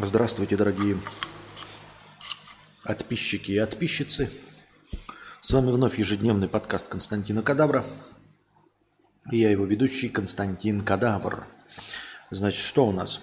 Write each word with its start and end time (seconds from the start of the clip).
Здравствуйте, 0.00 0.56
дорогие 0.56 0.98
подписчики 2.82 3.52
и 3.52 3.60
подписчицы. 3.60 4.30
С 5.42 5.50
вами 5.50 5.70
вновь 5.70 5.98
ежедневный 5.98 6.48
подкаст 6.48 6.88
Константина 6.88 7.42
Кадавра. 7.42 7.84
И 9.30 9.38
я 9.38 9.50
его 9.50 9.66
ведущий 9.66 10.08
Константин 10.08 10.80
Кадавр. 10.80 11.46
Значит, 12.30 12.64
что 12.64 12.86
у 12.86 12.92
нас? 12.92 13.20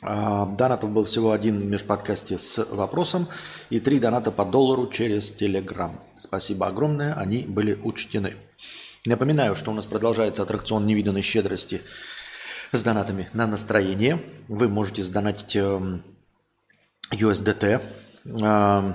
А, 0.00 0.46
донатов 0.46 0.90
был 0.90 1.04
всего 1.04 1.32
один 1.32 1.60
в 1.60 1.64
межподкасте 1.64 2.38
с 2.38 2.64
вопросом 2.64 3.26
и 3.70 3.80
три 3.80 3.98
доната 3.98 4.30
по 4.30 4.44
доллару 4.44 4.86
через 4.86 5.32
Телеграм. 5.32 6.00
Спасибо 6.16 6.68
огромное, 6.68 7.14
они 7.14 7.42
были 7.42 7.74
учтены. 7.74 8.36
Напоминаю, 9.04 9.56
что 9.56 9.72
у 9.72 9.74
нас 9.74 9.86
продолжается 9.86 10.44
аттракцион 10.44 10.86
невиданной 10.86 11.22
щедрости– 11.22 11.82
с 12.78 12.82
донатами 12.82 13.28
на 13.32 13.46
настроение. 13.46 14.22
Вы 14.48 14.68
можете 14.68 15.02
сдонатить 15.02 15.56
эм, 15.56 16.04
USDT. 17.10 17.82
Эм, 18.24 18.94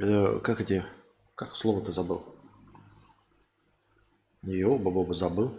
э, 0.00 0.40
как 0.42 0.60
эти... 0.60 0.84
Как 1.34 1.56
слово-то 1.56 1.92
забыл? 1.92 2.34
Йо, 4.42 4.78
баба 4.78 5.14
забыл. 5.14 5.58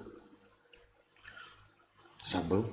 Забыл. 2.21 2.65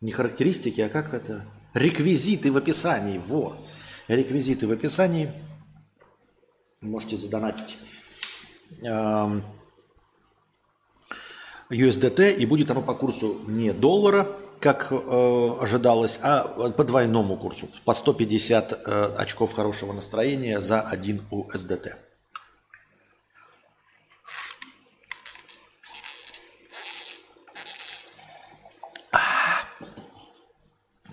Не 0.00 0.12
характеристики, 0.12 0.80
а 0.80 0.88
как 0.88 1.14
это? 1.14 1.46
Реквизиты 1.74 2.52
в 2.52 2.56
описании. 2.56 3.18
Во. 3.18 3.56
Реквизиты 4.08 4.66
в 4.66 4.72
описании. 4.72 5.32
Можете 6.80 7.16
задонатить. 7.16 7.78
Эм, 8.82 9.44
USDT, 11.70 12.34
и 12.36 12.46
будет 12.46 12.70
оно 12.70 12.82
по 12.82 12.94
курсу 12.94 13.40
не 13.46 13.72
доллара, 13.72 14.28
как 14.60 14.88
э, 14.90 15.56
ожидалось, 15.60 16.18
а 16.22 16.70
по 16.70 16.84
двойному 16.84 17.36
курсу, 17.36 17.68
по 17.84 17.92
150 17.92 18.72
э, 18.72 19.14
очков 19.18 19.52
хорошего 19.52 19.92
настроения 19.92 20.60
за 20.60 20.80
один 20.80 21.22
USDT. 21.30 21.94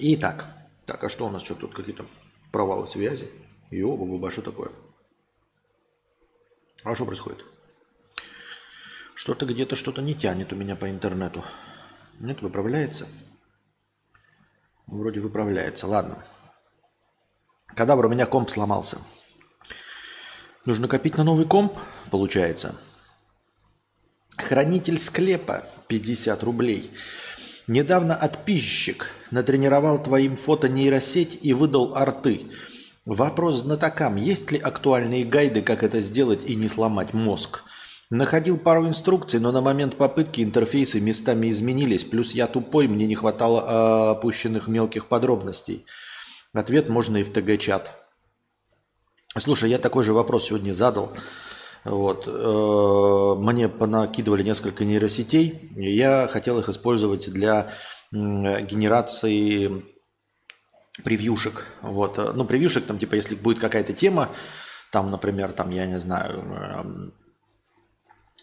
Итак, 0.05 0.47
так, 0.85 1.03
а 1.03 1.09
что 1.09 1.27
у 1.27 1.29
нас 1.29 1.43
что 1.43 1.55
тут 1.55 1.73
какие-то 1.73 2.05
провалы 2.51 2.87
связи? 2.87 3.29
Йо, 3.71 3.95
баба, 3.95 4.31
что 4.31 4.41
такое? 4.41 4.71
А 6.83 6.93
что 6.93 7.05
происходит? 7.05 7.45
Что-то 9.23 9.45
где-то 9.45 9.77
что-то 9.77 10.01
не 10.01 10.15
тянет 10.15 10.51
у 10.51 10.57
меня 10.57 10.75
по 10.75 10.89
интернету. 10.89 11.45
Нет, 12.19 12.41
выправляется? 12.41 13.07
Вроде 14.85 15.21
выправляется. 15.21 15.87
Ладно. 15.87 16.25
Кадавр, 17.73 18.07
у 18.07 18.09
меня 18.09 18.25
комп 18.25 18.49
сломался. 18.49 18.97
Нужно 20.65 20.89
копить 20.89 21.15
на 21.15 21.23
новый 21.23 21.45
комп, 21.45 21.77
получается. 22.11 22.75
Хранитель 24.35 24.99
склепа 24.99 25.69
50 25.87 26.43
рублей. 26.43 26.91
Недавно 27.65 28.17
отписчик 28.17 29.09
натренировал 29.31 30.03
твоим 30.03 30.35
фото 30.35 30.67
нейросеть 30.67 31.39
и 31.41 31.53
выдал 31.53 31.95
арты. 31.95 32.51
Вопрос 33.05 33.61
знатокам. 33.61 34.17
Есть 34.17 34.51
ли 34.51 34.59
актуальные 34.59 35.23
гайды, 35.23 35.61
как 35.61 35.81
это 35.81 36.01
сделать 36.01 36.43
и 36.43 36.57
не 36.57 36.67
сломать 36.67 37.13
мозг? 37.13 37.63
Находил 38.13 38.59
пару 38.59 38.87
инструкций, 38.87 39.39
но 39.39 39.51
на 39.51 39.61
момент 39.61 39.95
попытки 39.95 40.43
интерфейсы 40.43 40.99
местами 40.99 41.49
изменились, 41.49 42.03
плюс 42.03 42.33
я 42.33 42.45
тупой, 42.45 42.87
мне 42.87 43.07
не 43.07 43.15
хватало 43.15 43.63
а, 43.65 44.11
опущенных 44.11 44.67
мелких 44.67 45.07
подробностей. 45.07 45.87
Ответ 46.53 46.89
можно 46.89 47.17
и 47.17 47.23
в 47.23 47.33
ТГ-чат. 47.33 47.91
Слушай, 49.35 49.71
я 49.71 49.79
такой 49.79 50.03
же 50.03 50.13
вопрос 50.13 50.45
сегодня 50.45 50.73
задал. 50.73 51.11
Вот. 51.85 52.27
Э, 52.27 53.35
мне 53.39 53.67
понакидывали 53.67 54.43
несколько 54.43 54.85
нейросетей, 54.85 55.71
и 55.75 55.91
я 55.91 56.27
хотел 56.27 56.59
их 56.59 56.69
использовать 56.69 57.31
для 57.31 57.71
генерации 58.11 59.85
превьюшек. 61.03 61.65
Вот. 61.81 62.17
Ну, 62.35 62.45
превьюшек, 62.45 62.85
там, 62.85 62.99
типа, 62.99 63.15
если 63.15 63.33
будет 63.33 63.57
какая-то 63.57 63.93
тема, 63.93 64.29
там, 64.91 65.09
например, 65.09 65.51
там, 65.53 65.71
я 65.71 65.87
не 65.87 65.97
знаю, 65.97 67.11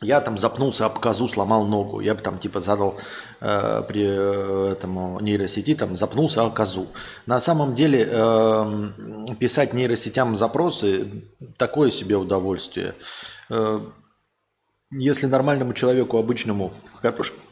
я 0.02 0.20
там 0.20 0.38
запнулся 0.38 0.86
об 0.86 0.98
козу, 0.98 1.28
сломал 1.28 1.66
ногу. 1.66 2.00
Я 2.00 2.14
бы 2.14 2.22
там 2.22 2.38
типа 2.38 2.60
задал 2.60 2.98
э, 3.40 3.82
при 3.86 4.02
э, 4.06 4.72
этому 4.72 5.20
нейросети, 5.20 5.74
там 5.74 5.94
запнулся 5.94 6.42
о 6.42 6.50
козу. 6.50 6.88
На 7.26 7.38
самом 7.38 7.74
деле 7.74 8.08
э, 8.10 9.34
писать 9.38 9.74
нейросетям 9.74 10.36
запросы 10.36 11.24
такое 11.58 11.90
себе 11.90 12.16
удовольствие. 12.16 12.94
Э, 13.50 13.80
если 14.90 15.26
нормальному 15.26 15.74
человеку, 15.74 16.16
обычному, 16.16 16.72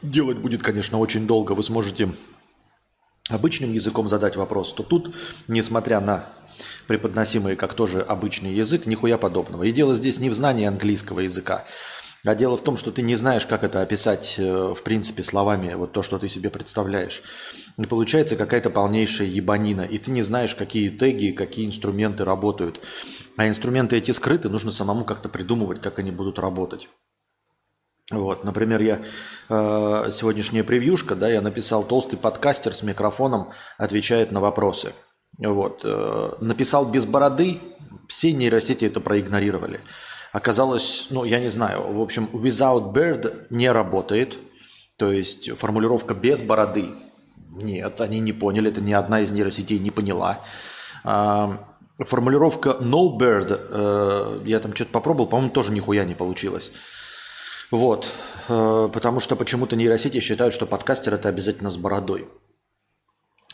делать 0.01 0.39
будет, 0.39 0.63
конечно, 0.63 0.97
очень 0.97 1.27
долго, 1.27 1.53
вы 1.53 1.63
сможете 1.63 2.11
обычным 3.29 3.71
языком 3.71 4.09
задать 4.09 4.35
вопрос, 4.35 4.73
то 4.73 4.81
тут, 4.81 5.15
несмотря 5.47 6.01
на 6.01 6.25
преподносимый 6.87 7.55
как 7.55 7.75
тоже 7.75 8.01
обычный 8.01 8.53
язык, 8.53 8.87
нихуя 8.87 9.17
подобного. 9.19 9.63
И 9.63 9.71
дело 9.71 9.95
здесь 9.95 10.19
не 10.19 10.29
в 10.29 10.33
знании 10.33 10.65
английского 10.65 11.21
языка. 11.21 11.65
А 12.25 12.35
дело 12.35 12.57
в 12.57 12.63
том, 12.63 12.75
что 12.75 12.91
ты 12.91 13.01
не 13.01 13.15
знаешь, 13.15 13.45
как 13.45 13.63
это 13.63 13.81
описать, 13.81 14.35
э, 14.37 14.73
в 14.75 14.83
принципе, 14.83 15.23
словами, 15.23 15.73
вот 15.73 15.93
то, 15.93 16.03
что 16.03 16.19
ты 16.19 16.27
себе 16.27 16.49
представляешь. 16.49 17.21
И 17.77 17.83
получается 17.85 18.35
какая-то 18.35 18.69
полнейшая 18.69 19.27
ебанина. 19.27 19.81
И 19.81 19.97
ты 19.97 20.11
не 20.11 20.21
знаешь, 20.21 20.53
какие 20.53 20.89
теги, 20.89 21.31
какие 21.31 21.65
инструменты 21.65 22.25
работают. 22.25 22.81
А 23.37 23.47
инструменты 23.47 23.97
эти 23.97 24.11
скрыты, 24.11 24.49
нужно 24.49 24.71
самому 24.71 25.05
как-то 25.05 25.29
придумывать, 25.29 25.81
как 25.81 25.99
они 25.99 26.11
будут 26.11 26.39
работать. 26.39 26.89
Вот, 28.11 28.43
например, 28.43 28.81
я 28.81 28.99
э, 29.49 30.11
сегодняшняя 30.11 30.63
превьюшка, 30.63 31.15
да, 31.15 31.29
я 31.29 31.41
написал 31.41 31.83
толстый 31.83 32.17
подкастер 32.17 32.73
с 32.73 32.81
микрофоном 32.81 33.51
отвечает 33.77 34.31
на 34.31 34.41
вопросы. 34.41 34.93
Вот, 35.37 35.81
э, 35.83 36.31
написал 36.41 36.89
без 36.89 37.05
бороды, 37.05 37.61
все 38.07 38.33
нейросети 38.33 38.85
это 38.85 38.99
проигнорировали. 38.99 39.79
Оказалось, 40.31 41.07
ну, 41.09 41.23
я 41.23 41.39
не 41.39 41.49
знаю, 41.49 41.93
в 41.93 42.01
общем, 42.01 42.29
without 42.33 42.93
beard 42.93 43.47
не 43.49 43.71
работает. 43.71 44.37
То 44.97 45.11
есть 45.11 45.49
формулировка 45.57 46.13
без 46.13 46.41
бороды. 46.41 46.89
Нет, 47.49 48.01
они 48.01 48.19
не 48.19 48.33
поняли, 48.33 48.69
это 48.69 48.81
ни 48.81 48.93
одна 48.93 49.21
из 49.21 49.31
нейросетей 49.31 49.79
не 49.79 49.91
поняла. 49.91 50.41
А, 51.03 51.65
формулировка 51.97 52.77
no 52.81 53.17
beard, 53.17 53.59
э, 53.69 54.41
я 54.45 54.59
там 54.59 54.75
что-то 54.75 54.91
попробовал, 54.91 55.27
по-моему, 55.27 55.51
тоже 55.51 55.71
нихуя 55.71 56.05
не 56.05 56.15
получилось. 56.15 56.71
Вот, 57.71 58.07
э, 58.47 58.89
потому 58.93 59.19
что 59.19 59.35
почему-то 59.35 59.75
нейросети 59.75 60.19
считают, 60.19 60.53
что 60.53 60.65
подкастер 60.65 61.13
это 61.13 61.29
обязательно 61.29 61.69
с 61.69 61.77
бородой. 61.77 62.27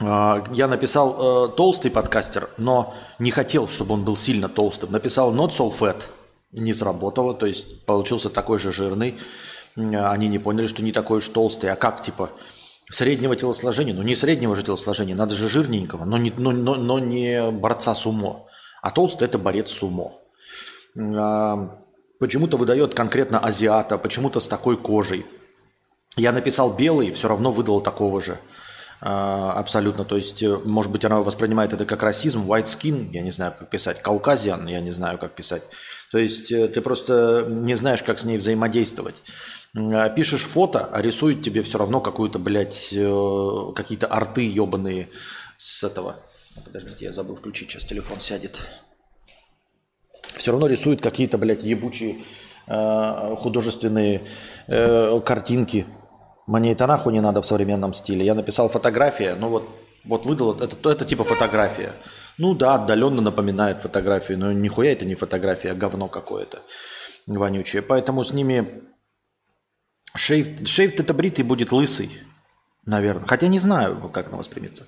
А, 0.01 0.43
я 0.51 0.67
написал 0.67 1.47
э, 1.47 1.55
толстый 1.55 1.89
подкастер, 1.89 2.49
но 2.57 2.93
не 3.19 3.31
хотел, 3.31 3.67
чтобы 3.69 3.93
он 3.93 4.03
был 4.03 4.17
сильно 4.17 4.49
толстым. 4.49 4.91
Написал 4.91 5.33
not 5.33 5.51
so 5.51 5.69
fat, 5.69 6.03
не 6.55 6.73
сработало, 6.73 7.33
то 7.33 7.45
есть 7.45 7.85
получился 7.85 8.29
такой 8.29 8.59
же 8.59 8.71
жирный. 8.71 9.17
Они 9.75 10.27
не 10.27 10.39
поняли, 10.39 10.67
что 10.67 10.81
не 10.81 10.91
такой 10.91 11.17
уж 11.17 11.27
толстый. 11.29 11.69
А 11.69 11.75
как, 11.75 12.03
типа, 12.03 12.31
среднего 12.89 13.35
телосложения? 13.35 13.93
Ну, 13.93 14.03
не 14.03 14.15
среднего 14.15 14.55
же 14.55 14.63
телосложения, 14.63 15.15
надо 15.15 15.35
же 15.35 15.49
жирненького, 15.49 16.05
но 16.05 16.17
не, 16.17 16.31
но, 16.37 16.51
но, 16.51 16.75
но 16.75 16.99
не 16.99 17.51
борца 17.51 17.93
с 17.93 18.05
умо. 18.05 18.47
А 18.81 18.91
толстый– 18.91 19.23
это 19.25 19.37
борец 19.37 19.69
с 19.69 19.83
умо. 19.83 20.21
А, 20.97 21.77
почему-то 22.19 22.57
выдает 22.57 22.93
конкретно 22.93 23.39
азиата, 23.39 23.97
почему-то 23.97 24.39
с 24.39 24.47
такой 24.47 24.77
кожей. 24.77 25.25
Я 26.15 26.31
написал 26.31 26.73
белый, 26.73 27.11
все 27.11 27.27
равно 27.27 27.51
выдал 27.51 27.81
такого 27.81 28.21
же. 28.21 28.37
А, 29.01 29.53
абсолютно. 29.53 30.05
То 30.05 30.15
есть, 30.15 30.41
э, 30.41 30.57
может 30.63 30.91
быть, 30.91 31.03
она 31.03 31.19
воспринимает 31.19 31.73
это 31.73 31.85
как 31.85 32.01
расизм, 32.01 32.49
white 32.49 32.65
skin, 32.65 33.09
я 33.11 33.21
не 33.21 33.31
знаю, 33.31 33.53
как 33.57 33.69
писать, 33.69 34.01
кауказиан, 34.01 34.67
я 34.67 34.79
не 34.79 34.91
знаю, 34.91 35.17
как 35.17 35.35
писать. 35.35 35.63
То 36.15 36.19
есть 36.19 36.49
э, 36.49 36.69
ты 36.69 36.79
просто 36.79 37.45
не 37.45 37.75
знаешь, 37.75 38.01
как 38.01 38.19
с 38.19 38.23
ней 38.23 38.37
взаимодействовать. 38.37 39.21
А 39.75 40.07
пишешь 40.07 40.45
фото, 40.45 40.85
а 40.85 41.01
рисует 41.01 41.43
тебе 41.43 41.61
все 41.61 41.77
равно 41.77 41.99
какую-то, 41.99 42.39
блядь, 42.39 42.93
э, 42.93 43.71
какие-то 43.75 44.07
арты 44.07 44.49
ебаные 44.49 45.09
с 45.57 45.83
этого. 45.83 46.15
Подождите, 46.63 47.03
я 47.03 47.11
забыл 47.11 47.35
включить, 47.35 47.69
сейчас 47.69 47.83
телефон 47.83 48.21
сядет. 48.21 48.61
Все 50.37 50.51
равно 50.51 50.67
рисует 50.67 51.01
какие-то, 51.01 51.37
блядь, 51.37 51.63
ебучие 51.63 52.23
э, 52.67 53.35
художественные 53.37 54.21
картинки. 54.67 55.85
Мне 56.47 56.71
это 56.71 56.87
нахуй 56.87 57.11
не 57.11 57.19
надо 57.19 57.41
в 57.41 57.45
современном 57.45 57.93
стиле. 57.93 58.25
Я 58.25 58.35
написал 58.35 58.69
фотография, 58.69 59.35
ну 59.35 59.49
вот, 59.49 59.69
вот 60.05 60.25
выдал, 60.25 60.59
это, 60.59 60.89
это 60.89 61.05
типа 61.05 61.23
фотография. 61.23 61.93
Ну 62.37 62.53
да, 62.53 62.75
отдаленно 62.75 63.21
напоминает 63.21 63.81
фотографию, 63.81 64.37
но 64.39 64.51
нихуя 64.51 64.91
это 64.91 65.05
не 65.05 65.15
фотография, 65.15 65.71
а 65.71 65.75
говно 65.75 66.07
какое-то 66.07 66.63
вонючее. 67.25 67.81
Поэтому 67.81 68.23
с 68.23 68.33
ними 68.33 68.83
шейф, 70.15 70.67
шейф 70.67 70.99
это 70.99 71.13
бритый 71.13 71.45
будет 71.45 71.71
лысый. 71.71 72.11
Наверное. 72.85 73.25
Хотя 73.25 73.47
не 73.47 73.59
знаю, 73.59 74.09
как 74.09 74.27
она 74.27 74.37
воспримется. 74.37 74.85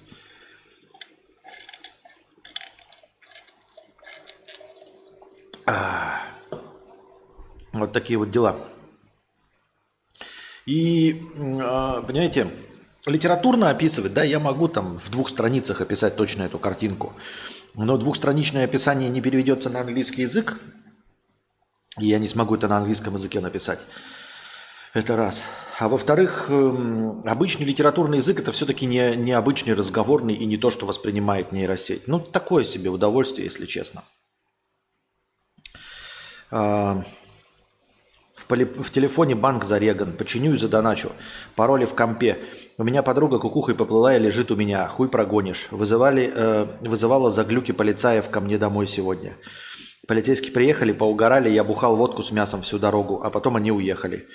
Вот 7.73 7.91
такие 7.91 8.17
вот 8.17 8.31
дела. 8.31 8.57
И, 10.65 11.23
а, 11.61 12.01
понимаете, 12.01 12.47
литературно 13.09 13.69
описывать, 13.69 14.13
да, 14.13 14.23
я 14.23 14.39
могу 14.39 14.67
там 14.67 14.97
в 14.99 15.09
двух 15.09 15.29
страницах 15.29 15.81
описать 15.81 16.15
точно 16.15 16.43
эту 16.43 16.59
картинку. 16.59 17.13
Но 17.73 17.97
двухстраничное 17.97 18.65
описание 18.65 19.09
не 19.09 19.21
переведется 19.21 19.69
на 19.69 19.81
английский 19.81 20.23
язык, 20.23 20.59
и 21.99 22.07
я 22.07 22.19
не 22.19 22.27
смогу 22.27 22.55
это 22.55 22.67
на 22.67 22.77
английском 22.77 23.15
языке 23.15 23.39
написать. 23.39 23.79
Это 24.93 25.15
раз. 25.15 25.45
А 25.79 25.89
во-вторых, 25.89 26.47
эм, 26.49 27.21
обычный 27.27 27.65
литературный 27.65 28.17
язык 28.17 28.39
это 28.39 28.51
все-таки 28.51 28.85
не, 28.85 29.15
не 29.15 29.31
обычный 29.31 29.73
разговорный 29.73 30.33
и 30.33 30.45
не 30.45 30.57
то, 30.57 30.71
что 30.71 30.85
воспринимает 30.85 31.51
нейросеть. 31.51 32.07
Ну, 32.07 32.19
такое 32.19 32.63
себе 32.63 32.89
удовольствие, 32.89 33.45
если 33.45 33.65
честно. 33.65 34.03
В, 38.37 38.45
поли, 38.45 38.65
в 38.65 38.91
телефоне 38.91 39.33
банк 39.33 39.65
зареган. 39.65 40.13
Починю 40.13 40.53
и 40.53 40.57
задоначу. 40.57 41.11
Пароли 41.55 41.85
в 41.85 41.95
компе. 41.95 42.37
У 42.77 42.83
меня 42.83 43.01
подруга 43.01 43.39
кукухой 43.39 43.73
поплыла 43.73 44.15
и 44.15 44.19
лежит 44.19 44.51
у 44.51 44.55
меня. 44.55 44.87
Хуй 44.87 45.09
прогонишь. 45.09 45.67
Вызывали, 45.71 46.31
э, 46.33 46.67
вызывала 46.81 47.31
за 47.31 47.43
глюки 47.43 47.71
полицаев 47.71 48.29
ко 48.29 48.39
мне 48.39 48.59
домой 48.59 48.85
сегодня. 48.85 49.35
Полицейские 50.07 50.53
приехали, 50.53 50.93
поугорали, 50.93 51.49
я 51.49 51.63
бухал 51.63 51.97
водку 51.97 52.21
с 52.21 52.31
мясом 52.31 52.61
всю 52.61 52.77
дорогу, 52.77 53.21
а 53.23 53.31
потом 53.31 53.55
они 53.55 53.71
уехали. 53.71 54.27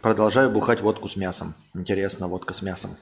Продолжаю 0.00 0.50
бухать 0.50 0.80
водку 0.80 1.06
с 1.06 1.14
мясом. 1.14 1.54
Интересно, 1.74 2.28
водка 2.28 2.54
с 2.54 2.62
мясом. 2.62 2.96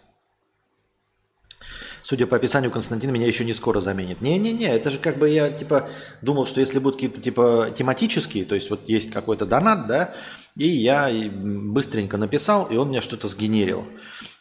Судя 2.02 2.26
по 2.26 2.36
описанию, 2.36 2.70
Константин 2.70 3.12
меня 3.12 3.26
еще 3.26 3.44
не 3.44 3.52
скоро 3.52 3.80
заменит. 3.80 4.20
Не-не-не, 4.20 4.66
это 4.66 4.90
же 4.90 4.98
как 4.98 5.18
бы 5.18 5.28
я 5.28 5.50
типа 5.50 5.88
думал, 6.22 6.46
что 6.46 6.60
если 6.60 6.78
будут 6.78 6.96
какие-то 6.96 7.20
типа 7.20 7.70
тематические, 7.76 8.44
то 8.44 8.54
есть 8.54 8.70
вот 8.70 8.88
есть 8.88 9.10
какой-то 9.10 9.46
донат, 9.46 9.86
да, 9.86 10.14
и 10.58 10.66
я 10.66 11.08
быстренько 11.30 12.16
написал, 12.16 12.66
и 12.66 12.76
он 12.76 12.88
мне 12.88 13.00
что-то 13.00 13.28
сгенерил. 13.28 13.86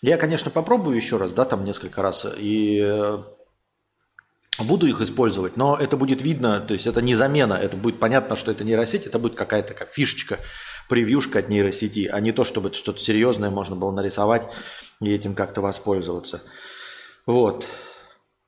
Я, 0.02 0.18
конечно, 0.18 0.50
попробую 0.50 0.96
еще 0.96 1.18
раз, 1.18 1.31
да, 1.31 1.46
там 1.46 1.64
несколько 1.64 2.02
раз, 2.02 2.25
и 2.36 2.81
э, 2.84 3.19
буду 4.58 4.88
их 4.88 5.00
использовать, 5.00 5.58
но 5.58 5.78
это 5.78 5.96
будет 5.96 6.24
видно, 6.24 6.60
то 6.60 6.74
есть 6.74 6.88
это 6.88 7.04
не 7.04 7.14
замена, 7.14 7.54
это 7.54 7.78
будет 7.78 8.00
понятно, 8.00 8.36
что 8.36 8.52
это 8.52 8.64
нейросеть, 8.64 9.06
это 9.06 9.19
будет 9.19 9.36
какая-то 9.36 9.75
как 9.75 9.90
фишечка, 9.90 10.40
превьюшка 10.90 11.38
от 11.38 11.50
нейросети, 11.50 12.10
а 12.12 12.20
не 12.20 12.31
то, 12.31 12.44
чтобы 12.44 12.74
что-то 12.74 13.00
серьезное 13.00 13.52
можно 13.52 13.75
было 13.75 13.92
нарисовать 13.92 14.48
и 15.00 15.13
этим 15.13 15.36
как-то 15.36 15.62
воспользоваться. 15.62 16.42
Вот. 17.28 17.68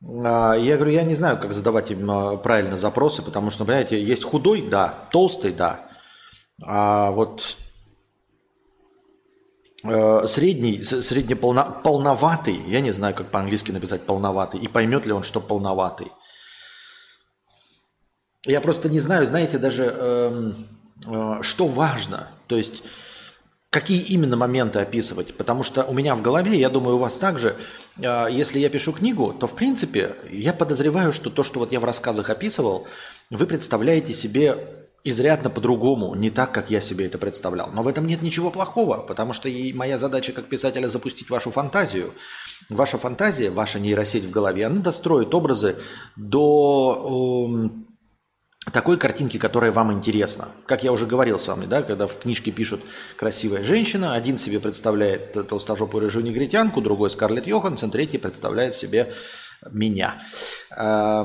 А, 0.04 0.56
я 0.56 0.76
говорю, 0.76 0.94
я 0.94 1.04
не 1.04 1.14
знаю, 1.14 1.38
как 1.38 1.54
задавать 1.54 1.92
им 1.92 2.10
а, 2.10 2.38
правильно 2.38 2.76
запросы, 2.78 3.22
потому 3.22 3.52
что, 3.52 3.64
понимаете, 3.64 4.04
есть 4.04 4.24
худой, 4.24 4.68
да, 4.68 5.08
толстый, 5.12 5.52
да, 5.52 5.89
а 6.62 7.12
вот 7.12 7.58
э, 9.84 10.28
средний, 10.28 10.84
среднеполноватый, 10.84 12.62
я 12.68 12.82
не 12.82 12.92
знаю, 12.92 13.16
как 13.16 13.32
по-английски 13.32 13.72
написать 13.72 14.06
полноватый, 14.06 14.60
и 14.60 14.68
поймет 14.68 15.06
ли 15.06 15.12
он, 15.12 15.24
что 15.24 15.40
полноватый. 15.40 16.12
Я 18.46 18.62
просто 18.62 18.90
не 18.90 19.00
знаю, 19.00 19.26
знаете, 19.26 19.58
даже 19.58 19.94
э, 19.96 20.54
э, 21.06 21.40
что 21.42 21.68
важно. 21.68 22.30
То 22.48 22.56
есть 22.56 22.84
какие 23.70 24.02
именно 24.02 24.36
моменты 24.36 24.80
описывать. 24.80 25.36
Потому 25.36 25.64
что 25.64 25.84
у 25.84 25.94
меня 25.94 26.16
в 26.16 26.22
голове, 26.22 26.58
я 26.58 26.70
думаю, 26.70 26.96
у 26.96 27.00
вас 27.00 27.18
также, 27.18 27.56
э, 27.98 28.28
если 28.32 28.60
я 28.60 28.70
пишу 28.70 28.94
книгу, 28.94 29.34
то 29.34 29.48
в 29.48 29.56
принципе 29.56 30.16
я 30.30 30.54
подозреваю, 30.54 31.12
что 31.12 31.30
то, 31.30 31.44
что 31.44 31.60
вот 31.60 31.72
я 31.72 31.80
в 31.80 31.86
рассказах 31.86 32.30
описывал, 32.30 32.88
вы 33.30 33.46
представляете 33.46 34.14
себе 34.14 34.79
изрядно 35.04 35.50
по-другому, 35.50 36.16
не 36.16 36.30
так, 36.30 36.52
как 36.52 36.70
я 36.70 36.82
себе 36.82 37.06
это 37.06 37.18
представлял. 37.18 37.72
Но 37.72 37.84
в 37.84 37.88
этом 37.88 38.06
нет 38.06 38.22
ничего 38.22 38.52
плохого, 38.52 38.98
потому 38.98 39.34
что 39.34 39.50
и 39.50 39.74
моя 39.74 39.98
задача 39.98 40.34
как 40.34 40.46
писателя 40.46 40.90
запустить 40.90 41.30
вашу 41.30 41.52
фантазию. 41.52 42.14
Ваша 42.70 42.98
фантазия, 42.98 43.50
ваша 43.50 43.80
нейросеть 43.80 44.26
в 44.26 44.32
голове, 44.32 44.66
она 44.66 44.82
достроит 44.82 45.34
образы 45.34 45.78
до 46.16 47.70
э, 48.68 48.70
такой 48.72 48.98
картинки, 48.98 49.38
которая 49.38 49.72
вам 49.72 49.94
интересна. 49.94 50.50
Как 50.66 50.84
я 50.84 50.92
уже 50.92 51.06
говорил 51.06 51.40
с 51.40 51.48
вами, 51.48 51.66
да, 51.66 51.82
когда 51.82 52.06
в 52.06 52.18
книжке 52.20 52.52
пишут 52.52 52.82
«красивая 53.18 53.64
женщина», 53.64 54.14
один 54.14 54.38
себе 54.38 54.60
представляет 54.60 55.48
толстожопую 55.48 56.02
рыжую 56.02 56.26
негритянку, 56.26 56.82
другой 56.82 57.10
Скарлетт 57.10 57.48
Йоханссон, 57.48 57.90
третий 57.90 58.18
представляет 58.18 58.76
себе 58.76 59.14
меня 59.72 60.22
э, 60.76 61.24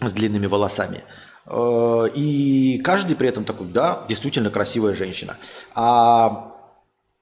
с 0.00 0.12
длинными 0.12 0.46
волосами. 0.46 1.02
Э, 1.46 2.08
и 2.14 2.80
каждый 2.82 3.16
при 3.16 3.28
этом 3.28 3.44
такой, 3.44 3.66
да, 3.68 4.04
действительно 4.08 4.50
красивая 4.50 4.94
женщина. 4.94 5.36
А 5.74 6.52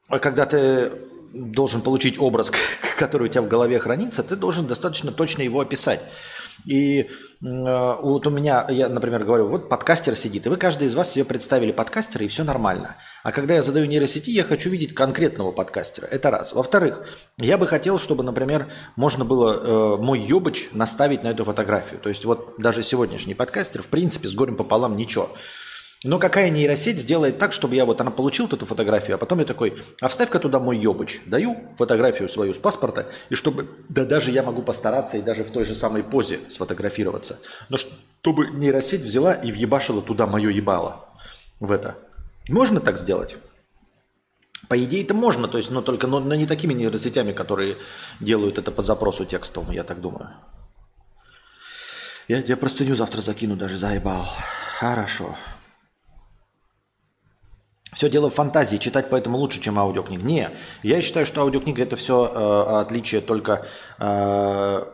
когда 0.08 0.46
ты 0.46 0.92
должен 1.32 1.82
получить 1.82 2.20
образ, 2.20 2.52
который 2.98 3.28
у 3.28 3.28
тебя 3.28 3.42
в 3.42 3.48
голове 3.48 3.78
хранится, 3.78 4.22
ты 4.22 4.36
должен 4.36 4.66
достаточно 4.66 5.12
точно 5.12 5.42
его 5.42 5.60
описать. 5.60 6.00
И 6.64 7.00
э, 7.00 7.06
вот 7.40 8.26
у 8.26 8.30
меня, 8.30 8.66
я, 8.68 8.88
например, 8.88 9.24
говорю, 9.24 9.48
вот 9.48 9.68
подкастер 9.68 10.16
сидит, 10.16 10.46
и 10.46 10.48
вы 10.48 10.56
каждый 10.56 10.88
из 10.88 10.94
вас 10.94 11.12
себе 11.12 11.24
представили 11.24 11.72
подкастера, 11.72 12.24
и 12.24 12.28
все 12.28 12.44
нормально. 12.44 12.96
А 13.22 13.32
когда 13.32 13.54
я 13.54 13.62
задаю 13.62 13.86
нейросети, 13.86 14.30
я 14.30 14.44
хочу 14.44 14.70
видеть 14.70 14.94
конкретного 14.94 15.52
подкастера. 15.52 16.06
Это 16.06 16.30
раз. 16.30 16.52
Во-вторых, 16.52 17.06
я 17.38 17.58
бы 17.58 17.66
хотел, 17.66 17.98
чтобы, 17.98 18.22
например, 18.22 18.68
можно 18.96 19.24
было 19.24 19.52
э, 19.52 19.96
мой 20.02 20.20
ёбыч 20.20 20.70
наставить 20.72 21.22
на 21.22 21.28
эту 21.28 21.44
фотографию. 21.44 22.00
То 22.00 22.08
есть 22.08 22.24
вот 22.24 22.54
даже 22.58 22.82
сегодняшний 22.82 23.34
подкастер, 23.34 23.82
в 23.82 23.88
принципе, 23.88 24.28
с 24.28 24.34
горем 24.34 24.56
пополам 24.56 24.96
ничего. 24.96 25.30
Но 26.04 26.18
какая 26.18 26.50
нейросеть 26.50 26.98
сделает 26.98 27.38
так, 27.38 27.52
чтобы 27.52 27.76
я 27.76 27.84
вот, 27.84 28.00
она 28.00 28.10
получил 28.10 28.46
эту 28.46 28.66
фотографию, 28.66 29.14
а 29.14 29.18
потом 29.18 29.38
я 29.38 29.44
такой, 29.44 29.80
а 30.00 30.08
вставь-ка 30.08 30.40
туда 30.40 30.58
мой 30.58 30.76
ёбыч. 30.76 31.20
Даю 31.26 31.56
фотографию 31.78 32.28
свою 32.28 32.54
с 32.54 32.58
паспорта, 32.58 33.06
и 33.30 33.36
чтобы, 33.36 33.68
да 33.88 34.04
даже 34.04 34.32
я 34.32 34.42
могу 34.42 34.62
постараться 34.62 35.16
и 35.16 35.22
даже 35.22 35.44
в 35.44 35.50
той 35.50 35.64
же 35.64 35.76
самой 35.76 36.02
позе 36.02 36.40
сфотографироваться. 36.50 37.38
Но 37.68 37.76
чтобы 37.76 38.48
нейросеть 38.48 39.02
взяла 39.02 39.32
и 39.32 39.52
въебашила 39.52 40.02
туда 40.02 40.26
мое 40.26 40.50
ебало. 40.50 41.08
В 41.60 41.70
это. 41.70 41.96
Можно 42.48 42.80
так 42.80 42.98
сделать? 42.98 43.36
По 44.68 44.82
идее 44.82 45.04
это 45.04 45.14
можно, 45.14 45.46
то 45.46 45.58
есть, 45.58 45.70
но 45.70 45.82
только 45.82 46.08
но, 46.08 46.18
но 46.18 46.34
не 46.34 46.46
такими 46.46 46.72
нейросетями, 46.72 47.32
которые 47.32 47.76
делают 48.18 48.58
это 48.58 48.72
по 48.72 48.82
запросу 48.82 49.24
текстовому, 49.24 49.72
я 49.72 49.84
так 49.84 50.00
думаю. 50.00 50.30
Я 52.26 52.42
тебе 52.42 52.56
простыню 52.56 52.96
завтра 52.96 53.20
закину, 53.20 53.56
даже 53.56 53.76
заебал. 53.76 54.26
Хорошо. 54.78 55.36
Все 58.02 58.10
дело 58.10 58.30
в 58.30 58.34
фантазии, 58.34 58.78
читать 58.78 59.10
поэтому 59.10 59.38
лучше, 59.38 59.60
чем 59.60 59.78
аудиокниг. 59.78 60.24
Не, 60.24 60.50
я 60.82 61.00
считаю, 61.02 61.24
что 61.24 61.42
аудиокнига 61.42 61.84
это 61.84 61.94
все 61.94 62.26
э, 62.26 62.80
отличие 62.80 63.20
только 63.20 63.64
э, 64.00 64.02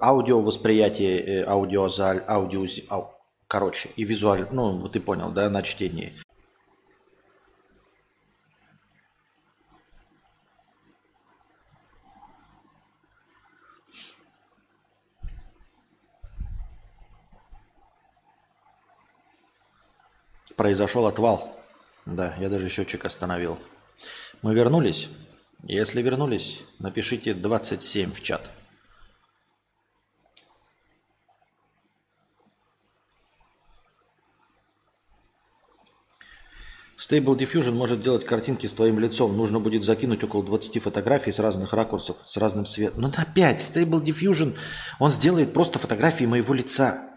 аудиовосприятие, 0.03 1.19
э, 1.19 1.45
аудиозаль, 1.47 2.23
аудио, 2.29 2.67
ау, 2.91 3.15
короче, 3.47 3.89
и 3.97 4.05
визуально, 4.05 4.49
ну, 4.53 4.89
ты 4.91 5.01
понял, 5.01 5.31
да, 5.31 5.49
на 5.49 5.63
чтении. 5.63 6.13
Произошел 20.57 21.07
отвал. 21.07 21.58
Да, 22.09 22.35
я 22.39 22.49
даже 22.49 22.71
счетчик 22.71 23.05
остановил. 23.05 23.59
Мы 24.41 24.55
вернулись? 24.55 25.11
Если 25.65 26.01
вернулись, 26.01 26.63
напишите 26.79 27.35
27 27.35 28.15
в 28.15 28.23
чат. 28.23 28.51
Stable 36.97 37.37
Diffusion 37.37 37.73
может 37.73 38.01
делать 38.01 38.25
картинки 38.25 38.67
с 38.67 38.73
твоим 38.73 38.99
лицом. 38.99 39.37
Нужно 39.37 39.61
будет 39.61 39.85
закинуть 39.85 40.25
около 40.25 40.43
20 40.43 40.83
фотографий 40.83 41.33
с 41.33 41.39
разных 41.39 41.75
ракурсов, 41.75 42.17
с 42.25 42.39
разным 42.39 42.65
светом. 42.65 43.03
Но 43.03 43.13
опять, 43.15 43.61
Stable 43.61 44.03
Diffusion, 44.03 44.57
он 44.99 45.11
сделает 45.11 45.53
просто 45.53 45.79
фотографии 45.79 46.25
моего 46.25 46.55
лица. 46.55 47.11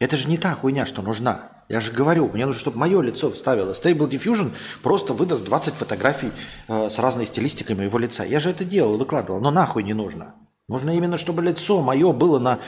Это 0.00 0.16
же 0.16 0.28
не 0.28 0.38
та 0.38 0.54
хуйня, 0.54 0.86
что 0.86 1.02
нужна. 1.02 1.53
Я 1.68 1.80
же 1.80 1.92
говорю, 1.92 2.28
мне 2.28 2.44
нужно, 2.44 2.60
чтобы 2.60 2.78
мое 2.78 3.00
лицо 3.00 3.30
вставило. 3.30 3.70
Stable 3.70 4.08
Diffusion 4.08 4.54
просто 4.82 5.14
выдаст 5.14 5.44
20 5.44 5.74
фотографий 5.74 6.32
э, 6.68 6.90
с 6.90 6.98
разной 6.98 7.26
стилистикой 7.26 7.74
моего 7.76 7.98
лица. 7.98 8.24
Я 8.24 8.40
же 8.40 8.50
это 8.50 8.64
делал, 8.64 8.98
выкладывал, 8.98 9.40
но 9.40 9.50
нахуй 9.50 9.82
не 9.82 9.94
нужно. 9.94 10.34
Нужно 10.68 10.90
именно, 10.90 11.18
чтобы 11.18 11.42
лицо 11.42 11.80
мое 11.82 12.12
было 12.12 12.38
на 12.38 12.60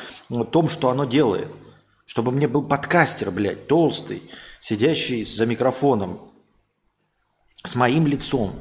том, 0.50 0.68
что 0.68 0.90
оно 0.90 1.04
делает. 1.04 1.48
Чтобы 2.06 2.30
мне 2.30 2.46
был 2.46 2.62
подкастер, 2.62 3.30
блядь, 3.30 3.66
толстый, 3.66 4.30
сидящий 4.60 5.24
за 5.24 5.44
микрофоном, 5.44 6.32
с 7.64 7.74
моим 7.74 8.06
лицом. 8.06 8.60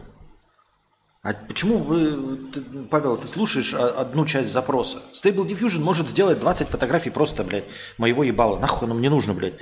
А 1.21 1.33
почему 1.33 1.79
вы, 1.79 2.37
ты, 2.51 2.61
Павел, 2.89 3.17
ты 3.17 3.27
слушаешь 3.27 3.73
одну 3.73 4.25
часть 4.25 4.51
запроса? 4.51 5.01
Stable 5.13 5.47
Diffusion 5.47 5.79
может 5.79 6.07
сделать 6.07 6.39
20 6.39 6.67
фотографий 6.67 7.09
просто, 7.09 7.43
блядь, 7.43 7.65
моего 7.97 8.23
ебала. 8.23 8.59
Нахуй 8.59 8.87
оно 8.87 8.95
мне 8.95 9.09
нужно, 9.09 9.33
блядь, 9.33 9.55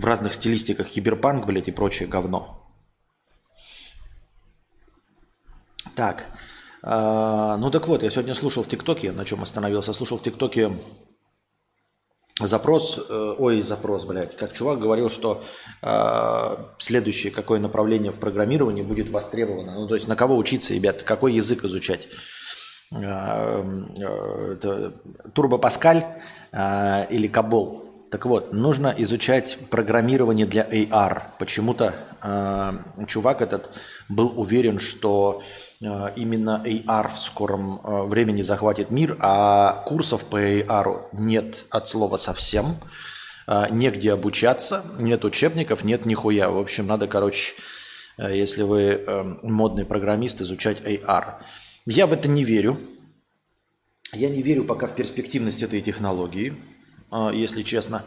в 0.00 0.04
разных 0.06 0.32
стилистиках 0.32 0.88
киберпанк, 0.88 1.46
блядь, 1.46 1.68
и 1.68 1.72
прочее 1.72 2.08
говно. 2.08 2.66
Так, 5.94 6.26
э, 6.82 7.56
ну 7.58 7.70
так 7.70 7.86
вот, 7.86 8.02
я 8.02 8.10
сегодня 8.10 8.34
слушал 8.34 8.62
в 8.62 8.68
ТикТоке, 8.68 9.12
на 9.12 9.24
чем 9.24 9.42
остановился, 9.42 9.92
слушал 9.92 10.18
в 10.18 10.22
ТикТоке 10.22 10.72
запрос, 12.40 12.98
э, 13.08 13.34
ой, 13.38 13.60
запрос, 13.60 14.06
блядь, 14.06 14.36
как 14.36 14.54
чувак 14.54 14.78
говорил, 14.78 15.10
что 15.10 15.42
э, 15.82 16.56
следующее 16.78 17.30
какое 17.30 17.60
направление 17.60 18.12
в 18.12 18.18
программировании 18.18 18.82
будет 18.82 19.10
востребовано. 19.10 19.74
Ну, 19.74 19.86
то 19.86 19.94
есть 19.94 20.08
на 20.08 20.16
кого 20.16 20.36
учиться, 20.36 20.72
ребят, 20.72 21.02
какой 21.02 21.34
язык 21.34 21.64
изучать? 21.64 22.08
Э, 22.92 23.62
э, 23.98 24.90
Турбо 25.34 25.58
Паскаль 25.58 26.04
э, 26.52 27.06
или 27.10 27.28
Кабол? 27.28 27.89
Так 28.10 28.26
вот, 28.26 28.52
нужно 28.52 28.92
изучать 28.98 29.56
программирование 29.70 30.44
для 30.44 30.68
AR. 30.68 31.22
Почему-то 31.38 31.94
э, 32.20 32.72
чувак 33.06 33.40
этот 33.40 33.70
был 34.08 34.32
уверен, 34.36 34.80
что 34.80 35.44
э, 35.80 36.12
именно 36.16 36.60
AR 36.66 37.12
в 37.14 37.20
скором 37.20 37.80
э, 37.84 38.02
времени 38.02 38.42
захватит 38.42 38.90
мир, 38.90 39.16
а 39.20 39.84
курсов 39.86 40.24
по 40.24 40.42
AR 40.42 41.06
нет 41.12 41.66
от 41.70 41.86
слова 41.86 42.16
совсем. 42.16 42.78
Э, 43.46 43.66
негде 43.70 44.12
обучаться, 44.12 44.84
нет 44.98 45.24
учебников, 45.24 45.84
нет 45.84 46.04
нихуя. 46.04 46.50
В 46.50 46.58
общем, 46.58 46.88
надо, 46.88 47.06
короче, 47.06 47.54
э, 48.18 48.36
если 48.36 48.64
вы 48.64 48.80
э, 48.80 49.22
модный 49.44 49.84
программист, 49.84 50.40
изучать 50.40 50.80
AR. 50.80 51.34
Я 51.86 52.08
в 52.08 52.12
это 52.12 52.28
не 52.28 52.42
верю. 52.42 52.76
Я 54.12 54.30
не 54.30 54.42
верю 54.42 54.64
пока 54.64 54.88
в 54.88 54.96
перспективность 54.96 55.62
этой 55.62 55.80
технологии. 55.80 56.56
А, 57.10 57.30
если 57.30 57.62
честно. 57.62 58.04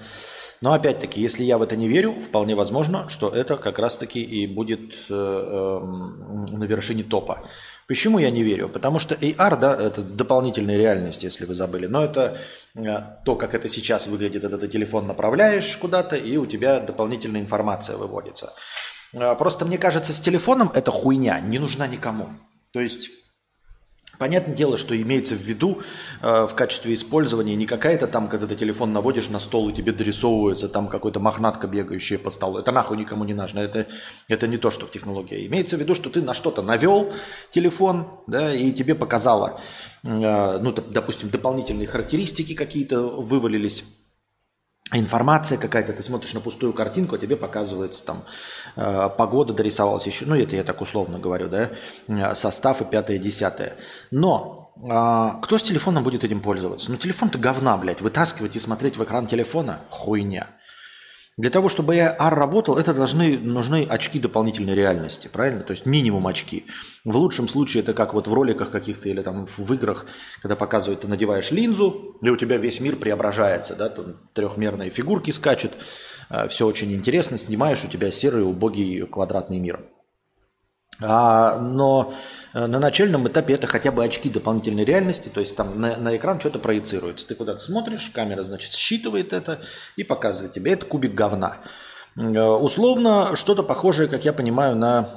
Но 0.61 0.71
опять-таки, 0.71 1.19
если 1.19 1.43
я 1.43 1.57
в 1.57 1.61
это 1.61 1.75
не 1.75 1.89
верю, 1.89 2.13
вполне 2.21 2.55
возможно, 2.55 3.09
что 3.09 3.27
это 3.29 3.57
как 3.57 3.79
раз-таки 3.79 4.21
и 4.21 4.47
будет 4.47 4.95
э, 5.09 5.13
эм, 5.13 6.45
на 6.45 6.63
вершине 6.63 7.03
топа. 7.03 7.43
Почему 7.85 8.17
я 8.17 8.31
не 8.31 8.43
верю? 8.43 8.69
Потому 8.69 8.97
что 8.97 9.13
AR, 9.15 9.59
да, 9.59 9.75
это 9.75 10.01
дополнительная 10.01 10.77
реальность, 10.77 11.21
если 11.23 11.45
вы 11.45 11.53
забыли. 11.53 11.87
Но 11.87 12.05
это 12.05 12.37
э, 12.75 12.81
то, 13.25 13.35
как 13.35 13.55
это 13.55 13.67
сейчас 13.67 14.07
выглядит. 14.07 14.45
Это 14.45 14.57
ты 14.57 14.69
телефон 14.69 15.05
направляешь 15.05 15.75
куда-то, 15.75 16.15
и 16.15 16.37
у 16.37 16.45
тебя 16.45 16.79
дополнительная 16.79 17.41
информация 17.41 17.97
выводится. 17.97 18.53
Э, 19.11 19.35
просто 19.35 19.65
мне 19.65 19.77
кажется, 19.77 20.13
с 20.13 20.19
телефоном 20.21 20.71
эта 20.73 20.91
хуйня 20.91 21.41
не 21.41 21.59
нужна 21.59 21.87
никому. 21.87 22.29
То 22.71 22.79
есть 22.79 23.09
Понятное 24.23 24.55
дело, 24.55 24.77
что 24.77 24.95
имеется 24.95 25.35
в 25.35 25.41
виду 25.41 25.81
э, 26.21 26.47
в 26.49 26.55
качестве 26.55 26.95
использования 26.95 27.57
не 27.57 27.65
какая-то 27.65 28.07
там, 28.07 28.29
когда 28.29 28.47
ты 28.47 28.55
телефон 28.55 28.93
наводишь 28.93 29.27
на 29.27 29.37
стол 29.37 29.67
и 29.67 29.73
тебе 29.73 29.91
дорисовывается 29.91 30.69
там 30.69 30.87
какой-то 30.87 31.19
мохнатка, 31.19 31.67
бегающая 31.67 32.17
по 32.17 32.29
столу. 32.29 32.57
Это 32.57 32.71
нахуй 32.71 32.95
никому 32.95 33.25
не 33.25 33.33
нужно. 33.33 33.59
Это, 33.59 33.85
это 34.29 34.47
не 34.47 34.55
то, 34.55 34.71
что 34.71 34.85
в 34.85 34.91
технологии. 34.91 35.45
Имеется 35.47 35.75
в 35.75 35.81
виду, 35.81 35.93
что 35.93 36.09
ты 36.09 36.21
на 36.21 36.33
что-то 36.33 36.61
навел 36.61 37.11
телефон, 37.51 38.07
да, 38.25 38.53
и 38.53 38.71
тебе 38.71 38.95
показало, 38.95 39.59
э, 40.03 40.57
ну, 40.61 40.71
допустим, 40.71 41.29
дополнительные 41.29 41.87
характеристики 41.87 42.55
какие-то 42.55 43.01
вывалились 43.01 43.83
информация 44.91 45.57
какая-то, 45.57 45.93
ты 45.93 46.03
смотришь 46.03 46.33
на 46.33 46.41
пустую 46.41 46.73
картинку, 46.73 47.15
а 47.15 47.17
тебе 47.17 47.35
показывается 47.35 48.05
там 48.05 48.25
э, 48.75 49.09
погода 49.17 49.53
дорисовалась 49.53 50.05
еще, 50.05 50.25
ну 50.25 50.35
это 50.35 50.55
я 50.55 50.63
так 50.63 50.81
условно 50.81 51.19
говорю, 51.19 51.47
да, 51.47 51.71
э, 52.07 52.35
состав 52.35 52.81
и 52.81 52.85
пятое, 52.85 53.17
десятое. 53.17 53.77
Но 54.11 54.73
э, 54.77 55.41
кто 55.41 55.57
с 55.57 55.63
телефоном 55.63 56.03
будет 56.03 56.23
этим 56.23 56.41
пользоваться? 56.41 56.91
Ну 56.91 56.97
телефон-то 56.97 57.37
говна, 57.37 57.77
блядь, 57.77 58.01
вытаскивать 58.01 58.55
и 58.55 58.59
смотреть 58.59 58.97
в 58.97 59.03
экран 59.03 59.27
телефона– 59.27 59.81
хуйня. 59.89 60.47
Для 61.35 61.49
того, 61.49 61.67
чтобы 61.67 61.95
AR 61.95 62.35
работал, 62.35 62.77
это 62.77 62.93
должны, 62.93 63.39
нужны 63.39 63.87
очки 63.89 64.19
дополнительной 64.19 64.75
реальности, 64.75 65.27
правильно? 65.27 65.61
То 65.61 65.71
есть 65.71 65.87
минимум 65.87 66.27
очки. 66.27 66.65
В 67.03 67.17
лучшем 67.17 67.47
случае 67.47 67.81
это 67.81 67.95
как 67.95 68.13
вот 68.13 68.27
в 68.27 68.33
роликах 68.33 68.69
каких-то 68.69 69.09
или 69.09 69.21
там 69.23 69.47
в 69.57 69.73
играх, 69.73 70.05
когда 70.43 70.55
показывают, 70.55 71.01
ты 71.01 71.07
надеваешь 71.07 71.49
линзу, 71.49 72.17
и 72.21 72.29
у 72.29 72.37
тебя 72.37 72.57
весь 72.57 72.79
мир 72.79 72.97
преображается, 72.97 73.75
да, 73.75 73.89
тут 73.89 74.31
трехмерные 74.33 74.91
фигурки 74.91 75.31
скачут, 75.31 75.71
э, 76.29 76.47
все 76.49 76.67
очень 76.67 76.93
интересно, 76.93 77.39
снимаешь, 77.39 77.83
у 77.83 77.87
тебя 77.87 78.11
серый 78.11 78.43
убогий 78.43 79.07
квадратный 79.07 79.57
мир. 79.57 79.79
А, 81.05 81.59
но 81.59 82.13
э, 82.53 82.65
на 82.65 82.79
начальном 82.79 83.27
этапе 83.27 83.53
это 83.53 83.67
хотя 83.67 83.91
бы 83.91 84.03
очки 84.03 84.29
дополнительной 84.29 84.85
реальности, 84.85 85.29
то 85.29 85.39
есть 85.39 85.55
там 85.55 85.79
на, 85.79 85.97
на 85.97 86.15
экран 86.15 86.39
что-то 86.39 86.59
проецируется. 86.59 87.27
Ты 87.27 87.35
куда-то 87.35 87.59
смотришь, 87.59 88.11
камера, 88.13 88.43
значит, 88.43 88.73
считывает 88.73 89.33
это 89.33 89.59
и 89.95 90.03
показывает 90.03 90.53
тебе. 90.53 90.73
Это 90.73 90.85
кубик 90.85 91.13
говна. 91.13 91.57
Э, 92.15 92.41
условно, 92.41 93.35
что-то 93.35 93.63
похожее, 93.63 94.07
как 94.07 94.25
я 94.25 94.33
понимаю, 94.33 94.75
на 94.75 95.09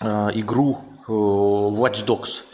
э, 0.00 0.28
игру 0.34 0.84
Watch 1.08 2.06
Dogs. 2.06 2.44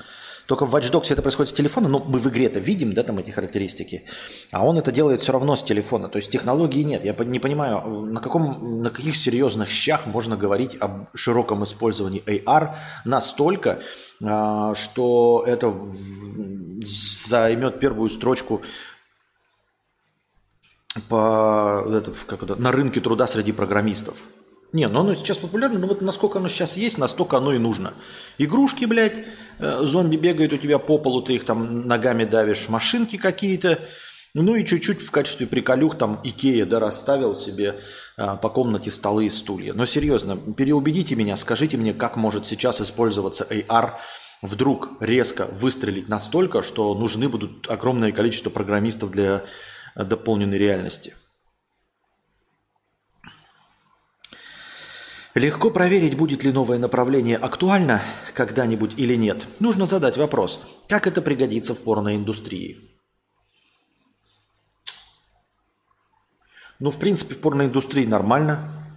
Только 0.47 0.65
в 0.65 0.75
Watch 0.75 0.91
Dogs 0.93 1.07
это 1.11 1.23
происходит 1.23 1.51
с 1.51 1.53
телефона, 1.53 1.89
но 1.89 1.99
мы 2.07 2.19
в 2.19 2.29
игре 2.29 2.47
это 2.47 2.61
видим, 2.61 2.93
да, 2.93 3.03
там 3.03 3.19
эти 3.19 3.31
характеристики. 3.31 4.05
А 4.53 4.65
он 4.65 4.79
это 4.79 4.93
делает 4.93 5.21
все 5.21 5.33
равно 5.33 5.57
с 5.57 5.65
телефона. 5.65 6.09
То 6.09 6.19
есть 6.19 6.31
технологии 6.31 6.83
нет. 6.83 7.05
Я 7.05 7.15
не 7.25 7.41
понимаю, 7.41 8.07
на, 8.07 8.21
каком, 8.21 8.83
на 8.83 8.91
каких 8.91 9.17
серьезных 9.17 9.71
щах 9.71 10.07
можно 10.07 10.37
говорить 10.37 10.77
об 10.79 11.09
широком 11.15 11.65
использовании 11.65 12.23
AR 12.25 12.77
настолько, 13.05 13.81
а, 14.23 14.75
что 14.75 15.45
это 15.47 15.75
займет 16.83 17.81
первую 17.81 18.09
строчку 18.09 18.63
по, 21.09 21.85
это, 21.93 22.13
как 22.27 22.43
это, 22.45 22.57
на 22.57 22.71
рынке 22.71 23.01
труда 23.01 23.27
среди 23.27 23.53
программистов. 23.53 24.17
Не, 24.73 24.89
ну 24.89 25.01
оно 25.01 25.15
сейчас 25.15 25.39
популярно, 25.39 25.79
но 25.79 25.87
вот 25.87 26.03
насколько 26.03 26.39
оно 26.39 26.49
сейчас 26.49 26.77
есть, 26.77 26.99
настолько 26.99 27.39
оно 27.39 27.55
и 27.55 27.59
нужно. 27.59 27.95
Игрушки, 28.37 28.85
блядь, 28.85 29.25
э, 29.59 29.79
зомби 29.83 30.17
бегают 30.17 30.53
у 30.53 30.59
тебя 30.59 30.79
по 30.79 30.99
полу, 30.99 31.23
ты 31.23 31.35
их 31.35 31.45
там 31.45 31.87
ногами 31.87 32.25
давишь, 32.25 32.69
машинки 32.69 33.17
какие-то, 33.17 33.79
ну 34.35 34.55
и 34.55 34.65
чуть-чуть 34.65 35.01
в 35.01 35.11
качестве 35.11 35.47
приколюх 35.47 35.97
там 35.97 36.21
Икея, 36.23 36.67
да, 36.67 36.79
расставил 36.79 37.35
себе 37.35 37.81
а, 38.19 38.37
по 38.37 38.51
комнате 38.51 38.91
столы 38.91 39.27
и 39.27 39.31
стулья. 39.31 39.73
Но 39.73 39.87
серьезно, 39.87 40.37
переубедите 40.37 41.15
меня, 41.15 41.37
скажите 41.37 41.79
мне, 41.79 41.95
как 41.95 42.17
может 42.17 42.45
сейчас 42.45 42.83
использоваться 42.83 43.47
AR 43.49 43.93
вдруг 44.43 44.91
резко 45.01 45.47
выстрелить 45.47 46.09
настолько, 46.09 46.63
что 46.63 46.95
нужны 46.95 47.31
будут 47.31 47.71
огромное 47.71 48.13
количество 48.13 48.51
программистов 48.51 49.11
для 49.11 49.43
дополненной 49.95 50.59
реальности– 50.59 51.15
Легко 55.37 55.71
проверить, 55.71 56.17
будет 56.17 56.45
ли 56.45 56.51
новое 56.51 56.79
направление 56.79 57.37
актуально 57.37 58.01
когда-нибудь 58.33 58.95
или 58.97 59.17
нет. 59.17 59.47
Нужно 59.61 59.85
задать 59.85 60.17
вопрос, 60.17 60.63
как 60.89 61.07
это 61.07 61.21
пригодится 61.21 61.75
в 61.75 61.79
порноиндустрии. 61.79 62.81
Ну, 66.79 66.91
в 66.91 66.97
принципе, 66.97 67.35
в 67.35 67.41
порноиндустрии 67.41 68.07
нормально. 68.07 68.97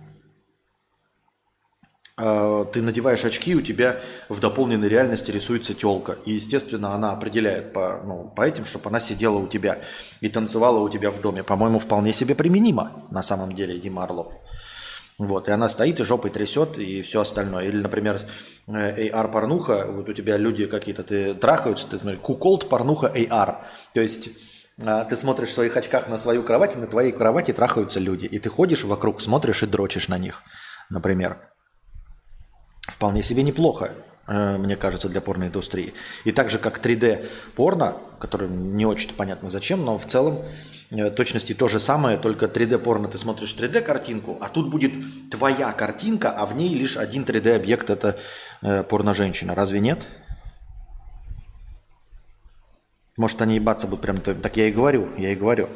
А, 2.16 2.64
ты 2.64 2.82
надеваешь 2.82 3.26
очки, 3.26 3.54
у 3.54 3.62
тебя 3.62 4.00
в 4.30 4.40
дополненной 4.40 4.88
реальности 4.88 5.32
рисуется 5.32 5.74
телка. 5.74 6.20
И, 6.24 6.32
естественно, 6.32 6.96
она 6.96 7.12
определяет 7.12 7.74
по, 7.74 8.02
ну, 8.06 8.32
по 8.34 8.44
этим, 8.44 8.64
чтобы 8.64 8.88
она 8.88 9.02
сидела 9.02 9.38
у 9.38 9.48
тебя 9.48 9.82
и 10.22 10.30
танцевала 10.30 10.80
у 10.80 10.88
тебя 10.88 11.12
в 11.12 11.20
доме. 11.20 11.44
По-моему, 11.44 11.80
вполне 11.80 12.14
себе 12.14 12.34
применимо 12.34 12.94
на 13.12 13.22
самом 13.22 13.54
деле, 13.54 13.78
Дима 13.78 14.06
Орлов. 14.06 14.34
Вот, 15.20 15.50
и 15.50 15.52
она 15.52 15.68
стоит 15.68 16.00
и 16.00 16.04
жопой 16.06 16.32
трясет 16.32 16.78
и 16.78 17.02
все 17.02 17.20
остальное. 17.20 17.66
Или, 17.66 17.82
например, 17.82 18.22
AR-порнуха, 18.68 19.86
вот 19.90 20.08
у 20.08 20.14
тебя 20.14 20.38
люди 20.38 20.66
какие-то, 20.66 21.04
ты 21.04 21.34
трахаются, 21.34 21.88
ты 21.88 22.00
смотришь, 22.00 22.22
куколд 22.22 22.70
порнуха 22.70 23.08
AR. 23.08 23.58
То 23.94 24.00
есть 24.00 24.30
а, 24.82 25.04
ты 25.04 25.18
смотришь 25.18 25.50
в 25.50 25.54
своих 25.54 25.76
очках 25.76 26.08
на 26.08 26.18
свою 26.18 26.42
кровать, 26.44 26.78
и 26.78 26.80
на 26.80 26.88
твоей 26.88 27.12
кровати 27.12 27.52
трахаются 27.52 28.00
люди. 28.00 28.28
И 28.28 28.40
ты 28.40 28.50
ходишь 28.50 28.86
вокруг, 28.86 29.22
смотришь 29.22 29.62
и 29.62 29.66
дрочишь 29.66 30.08
на 30.08 30.18
них, 30.18 30.42
например. 30.90 31.38
Вполне 32.88 33.22
себе 33.22 33.44
неплохо, 33.44 33.92
э, 34.26 34.58
мне 34.58 34.78
кажется, 34.78 35.10
для 35.10 35.20
порноиндустрии. 35.20 35.94
И 36.24 36.32
так 36.32 36.50
же, 36.50 36.60
как 36.60 36.80
3D-порно, 36.80 37.98
который 38.20 38.48
не 38.48 38.86
очень 38.86 39.14
понятно 39.14 39.50
зачем, 39.50 39.84
но 39.84 39.98
в 39.98 40.06
целом 40.06 40.46
Э, 40.46 40.79
точности 40.90 41.54
то 41.54 41.68
же 41.68 41.80
самое, 41.80 42.18
только 42.18 42.48
3D-порно 42.48 43.08
ты 43.08 43.18
смотришь 43.18 43.56
3D-картинку, 43.58 44.38
а 44.42 44.50
тут 44.50 44.70
будет 44.70 44.94
твоя 45.30 45.72
картинка, 45.72 46.32
а 46.32 46.46
в 46.46 46.56
ней 46.56 46.74
лишь 46.74 46.98
один 46.98 47.24
3D-объект– 47.24 47.90
это 47.92 48.18
э, 48.62 48.84
порно-женщина. 48.84 49.54
Разве 49.54 49.80
нет? 49.80 50.08
Может, 53.18 53.42
они 53.42 53.56
ебаться 53.56 53.86
будут 53.86 54.02
прям 54.02 54.18
так, 54.18 54.58
я 54.58 54.70
и 54.70 54.72
говорю, 54.72 55.10
я 55.18 55.32
и 55.32 55.36
говорю. 55.36 55.70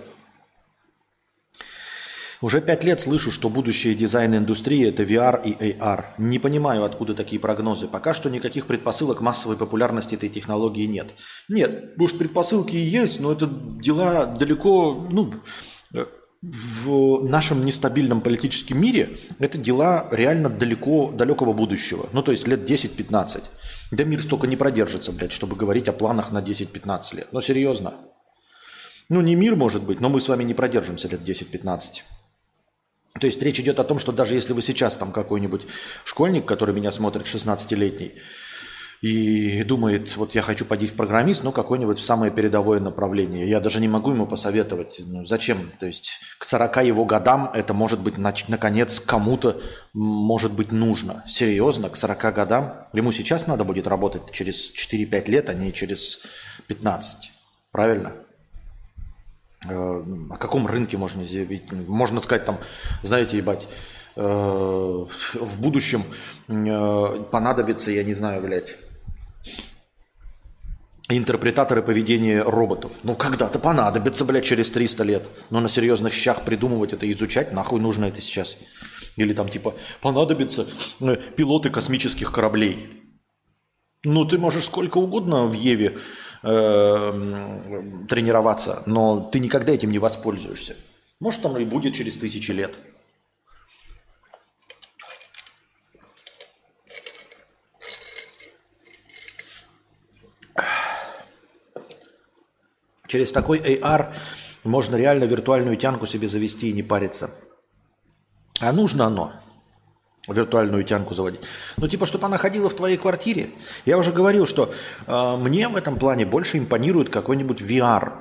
Уже 2.43 2.59
пять 2.59 2.83
лет 2.83 3.00
слышу, 3.00 3.31
что 3.31 3.47
будущее 3.47 3.95
дизайн-индустрии– 3.95 4.85
это 4.89 5.03
VR 5.03 5.41
и 5.45 5.53
AR. 5.53 6.07
Не 6.17 6.39
понимаю, 6.39 6.83
откуда 6.83 7.13
такие 7.13 7.39
прогнозы. 7.39 7.88
Пока 7.88 8.13
что 8.13 8.29
никаких 8.29 8.65
предпосылок 8.65 9.21
массовой 9.21 9.55
популярности 9.55 10.15
этой 10.15 10.27
технологии 10.27 10.85
нет. 10.85 11.13
Нет, 11.47 11.95
может, 11.95 12.17
предпосылки 12.17 12.75
и 12.75 12.81
есть, 12.81 13.21
но 13.21 13.31
это 13.31 13.47
дела 13.47 14.25
далеко, 14.25 15.07
ну, 15.09 15.33
в 16.41 17.23
нашем 17.23 17.63
нестабильном 17.63 18.19
политическом 18.19 18.81
мире 18.81 19.17
это 19.39 19.57
дела 19.57 20.09
реально 20.12 20.50
далеко, 20.50 21.13
далекого 21.13 21.53
будущего. 21.53 22.09
Ну, 22.12 22.23
то 22.23 22.31
есть 22.31 22.45
лет 22.45 22.69
10-15. 22.69 23.41
Да 23.91 24.03
мир 24.03 24.21
столько 24.21 24.47
не 24.47 24.57
продержится, 24.57 25.13
блядь, 25.13 25.31
чтобы 25.31 25.55
говорить 25.55 25.88
о 25.88 25.93
планах 25.93 26.33
на 26.33 26.41
10-15 26.41 27.15
лет. 27.15 27.27
Но 27.31 27.39
серьезно. 27.39 27.93
Ну, 29.07 29.21
не 29.21 29.35
мир, 29.35 29.55
может 29.55 29.83
быть, 29.83 30.01
но 30.01 30.09
мы 30.09 30.19
с 30.19 30.27
вами 30.27 30.43
не 30.43 30.53
продержимся 30.53 31.07
лет 31.07 31.21
10-15. 31.21 32.01
То 33.20 33.27
есть 33.27 33.41
речь 33.43 33.60
идет 33.60 33.79
о 33.79 33.84
том, 33.84 34.00
что 34.00 34.12
даже 34.12 34.34
если 34.34 34.53
вы 34.53 34.62
сейчас 34.62 34.98
там 34.98 35.12
какой-нибудь 35.12 35.67
школьник, 36.03 36.46
который 36.46 36.74
меня 36.74 36.91
смотрит, 36.91 37.25
16-летний, 37.25 38.13
и 39.01 39.63
думает, 39.63 40.15
вот 40.15 40.34
я 40.34 40.41
хочу 40.41 40.63
пойти 40.63 40.88
в 40.88 40.93
программист, 40.96 41.43
но 41.43 41.51
какое-нибудь 41.51 42.00
самое 42.00 42.32
передовое 42.32 42.79
направление. 42.79 43.50
Я 43.50 43.60
даже 43.60 43.82
не 43.82 43.89
могу 43.89 44.12
ему 44.12 44.25
посоветовать, 44.25 45.01
ну 45.05 45.25
зачем? 45.25 45.72
То 45.77 45.86
есть 45.86 46.20
к 46.39 46.46
40 46.46 46.86
его 46.86 47.03
годам 47.03 47.51
это 47.53 47.74
может 47.74 48.00
быть, 48.00 48.17
наконец, 48.17 49.01
кому-то 49.01 49.62
может 49.91 50.53
быть 50.53 50.72
нужно. 50.72 51.22
Серьезно, 51.27 51.89
к 51.89 51.98
40 51.98 52.34
годам. 52.34 52.88
Ему 52.93 53.12
сейчас 53.12 53.46
надо 53.46 53.65
будет 53.65 53.88
работать 53.88 54.32
через 54.32 54.72
4-5 54.74 55.29
лет, 55.29 55.50
а 55.50 55.53
не 55.53 55.74
через 55.74 56.22
15. 56.67 57.29
Правильно? 57.74 58.13
Э, 59.67 60.03
о 60.29 60.38
каком 60.38 60.67
рынке 60.67 60.98
можно 60.98 61.25
заявить? 61.25 61.72
Можно 61.72 62.20
сказать 62.20 62.46
там, 62.46 62.60
знаете, 63.01 63.38
ебать, 63.38 63.67
э, 64.15 64.22
в 64.22 65.62
будущем 65.62 66.03
э, 66.48 67.24
понадобится, 67.32 67.91
я 67.91 68.03
не 68.03 68.13
знаю, 68.13 68.41
блядь, 68.41 68.75
интерпретаторы 71.10 71.82
поведения 71.82 72.41
роботов. 72.41 72.93
Ну, 73.03 73.15
когда-то 73.15 73.60
понадобится, 73.60 74.25
блядь, 74.25 74.46
через 74.46 74.70
300 74.70 75.03
лет. 75.03 75.24
Но 75.50 75.60
на 75.60 75.70
серьезных 75.70 76.13
щах 76.13 76.43
придумывать 76.43 76.93
это, 76.93 77.10
изучать, 77.12 77.53
нахуй 77.53 77.79
нужно 77.79 78.05
это 78.05 78.22
сейчас. 78.22 78.58
Или 79.15 79.34
там 79.34 79.50
типа 79.50 79.75
понадобятся 80.01 80.65
пилоты 81.36 81.70
космических 81.70 82.32
кораблей. 82.32 83.03
Ну, 84.05 84.25
ты 84.25 84.38
можешь 84.38 84.65
сколько 84.65 84.98
угодно 84.98 85.46
в 85.46 85.53
Еве 85.53 85.98
э, 86.43 88.05
тренироваться, 88.09 88.83
но 88.85 89.21
ты 89.21 89.39
никогда 89.39 89.73
этим 89.73 89.91
не 89.91 90.00
воспользуешься. 90.00 90.75
Может, 91.19 91.41
там 91.41 91.57
и 91.57 91.65
будет 91.65 91.95
через 91.95 92.15
тысячи 92.17 92.51
лет. 92.51 92.77
Через 103.07 103.31
такой 103.31 103.59
AR 103.59 104.13
можно 104.63 104.95
реально 104.95 105.25
виртуальную 105.25 105.77
тянку 105.77 106.07
себе 106.07 106.27
завести 106.27 106.69
и 106.69 106.73
не 106.73 106.81
париться. 106.81 107.29
А 108.59 108.71
нужно 108.71 109.05
оно 109.05 109.33
виртуальную 110.27 110.83
тянку 110.83 111.13
заводить. 111.13 111.41
Ну, 111.77 111.87
типа, 111.87 112.05
чтобы 112.05 112.25
она 112.25 112.37
ходила 112.37 112.69
в 112.69 112.75
твоей 112.75 112.97
квартире. 112.97 113.49
Я 113.85 113.97
уже 113.97 114.11
говорил, 114.11 114.45
что 114.45 114.73
э, 115.05 115.35
мне 115.37 115.67
в 115.67 115.75
этом 115.75 115.97
плане 115.97 116.25
больше 116.25 116.57
импонирует 116.57 117.09
какой-нибудь 117.09 117.61
VR. 117.61 118.13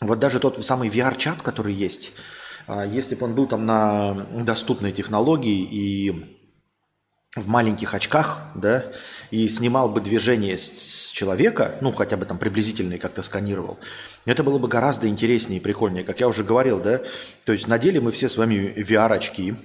Вот 0.00 0.18
даже 0.18 0.40
тот 0.40 0.64
самый 0.66 0.88
VR-чат, 0.88 1.42
который 1.42 1.72
есть, 1.72 2.12
э, 2.66 2.84
если 2.88 3.14
бы 3.14 3.26
он 3.26 3.34
был 3.34 3.46
там 3.46 3.64
на 3.66 4.26
доступной 4.32 4.92
технологии 4.92 5.62
и 5.62 6.34
в 7.36 7.48
маленьких 7.48 7.94
очках, 7.94 8.40
да, 8.54 8.84
и 9.30 9.48
снимал 9.48 9.88
бы 9.88 10.00
движение 10.00 10.56
с 10.56 11.10
человека, 11.10 11.76
ну, 11.80 11.92
хотя 11.92 12.16
бы 12.16 12.26
там 12.26 12.38
приблизительно 12.38 12.98
как-то 12.98 13.22
сканировал, 13.22 13.78
это 14.24 14.44
было 14.44 14.58
бы 14.58 14.68
гораздо 14.68 15.08
интереснее 15.08 15.58
и 15.58 15.62
прикольнее. 15.62 16.04
Как 16.04 16.20
я 16.20 16.28
уже 16.28 16.44
говорил, 16.44 16.80
да, 16.80 17.00
то 17.44 17.52
есть 17.52 17.66
надели 17.66 17.98
мы 17.98 18.12
все 18.12 18.28
с 18.28 18.36
вами 18.36 18.72
VR-очки, 18.76 19.56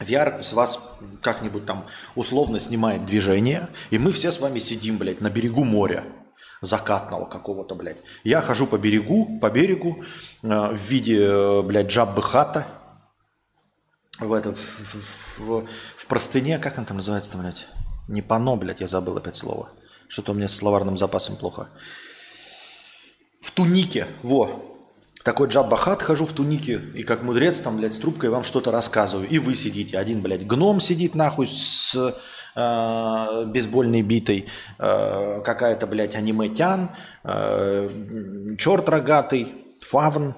VR 0.00 0.42
с 0.42 0.52
вас 0.52 0.96
как-нибудь 1.22 1.64
там 1.64 1.86
условно 2.14 2.60
снимает 2.60 3.06
движение, 3.06 3.68
и 3.90 3.98
мы 3.98 4.12
все 4.12 4.30
с 4.30 4.40
вами 4.40 4.58
сидим, 4.58 4.98
блядь, 4.98 5.20
на 5.20 5.30
берегу 5.30 5.64
моря 5.64 6.04
закатного 6.60 7.26
какого-то, 7.26 7.74
блядь. 7.74 7.98
Я 8.24 8.40
хожу 8.40 8.66
по 8.66 8.78
берегу, 8.78 9.38
по 9.40 9.50
берегу 9.50 10.04
э, 10.42 10.48
в 10.48 10.76
виде, 10.76 11.20
э, 11.20 11.62
блядь, 11.62 11.86
джаббы 11.86 12.22
хата, 12.22 12.66
в, 14.18 14.32
это, 14.32 14.52
в, 14.52 14.58
в, 14.58 15.38
в, 15.38 15.66
в 15.96 16.06
простыне, 16.06 16.58
как 16.58 16.78
он 16.78 16.84
там 16.86 16.96
называется 16.96 17.32
там, 17.32 17.42
блядь? 17.42 17.66
Не 18.08 18.22
пано, 18.22 18.56
блядь, 18.56 18.80
я 18.80 18.88
забыл 18.88 19.16
опять 19.16 19.36
слово. 19.36 19.70
Что-то 20.08 20.32
у 20.32 20.34
меня 20.34 20.48
с 20.48 20.54
словарным 20.54 20.96
запасом 20.96 21.36
плохо. 21.36 21.68
В 23.42 23.50
тунике, 23.50 24.06
во, 24.22 24.75
такой 25.26 25.48
джаббахат 25.48 26.02
хожу 26.02 26.24
в 26.24 26.32
тунике, 26.32 26.80
и 26.94 27.02
как 27.02 27.24
мудрец 27.24 27.58
там, 27.58 27.78
блядь, 27.78 27.94
с 27.94 27.98
трубкой 27.98 28.30
вам 28.30 28.44
что-то 28.44 28.70
рассказываю. 28.70 29.28
И 29.28 29.40
вы 29.40 29.56
сидите. 29.56 29.98
Один, 29.98 30.22
блядь, 30.22 30.46
гном 30.46 30.80
сидит 30.80 31.16
нахуй 31.16 31.48
с 31.48 31.96
э, 32.54 33.44
бейсбольной 33.46 34.02
битой, 34.02 34.46
э, 34.78 35.40
какая-то, 35.44 35.88
блядь, 35.88 36.14
аниметян, 36.14 36.90
э, 37.24 37.90
черт 38.56 38.88
рогатый, 38.88 39.52
фавн 39.80 40.36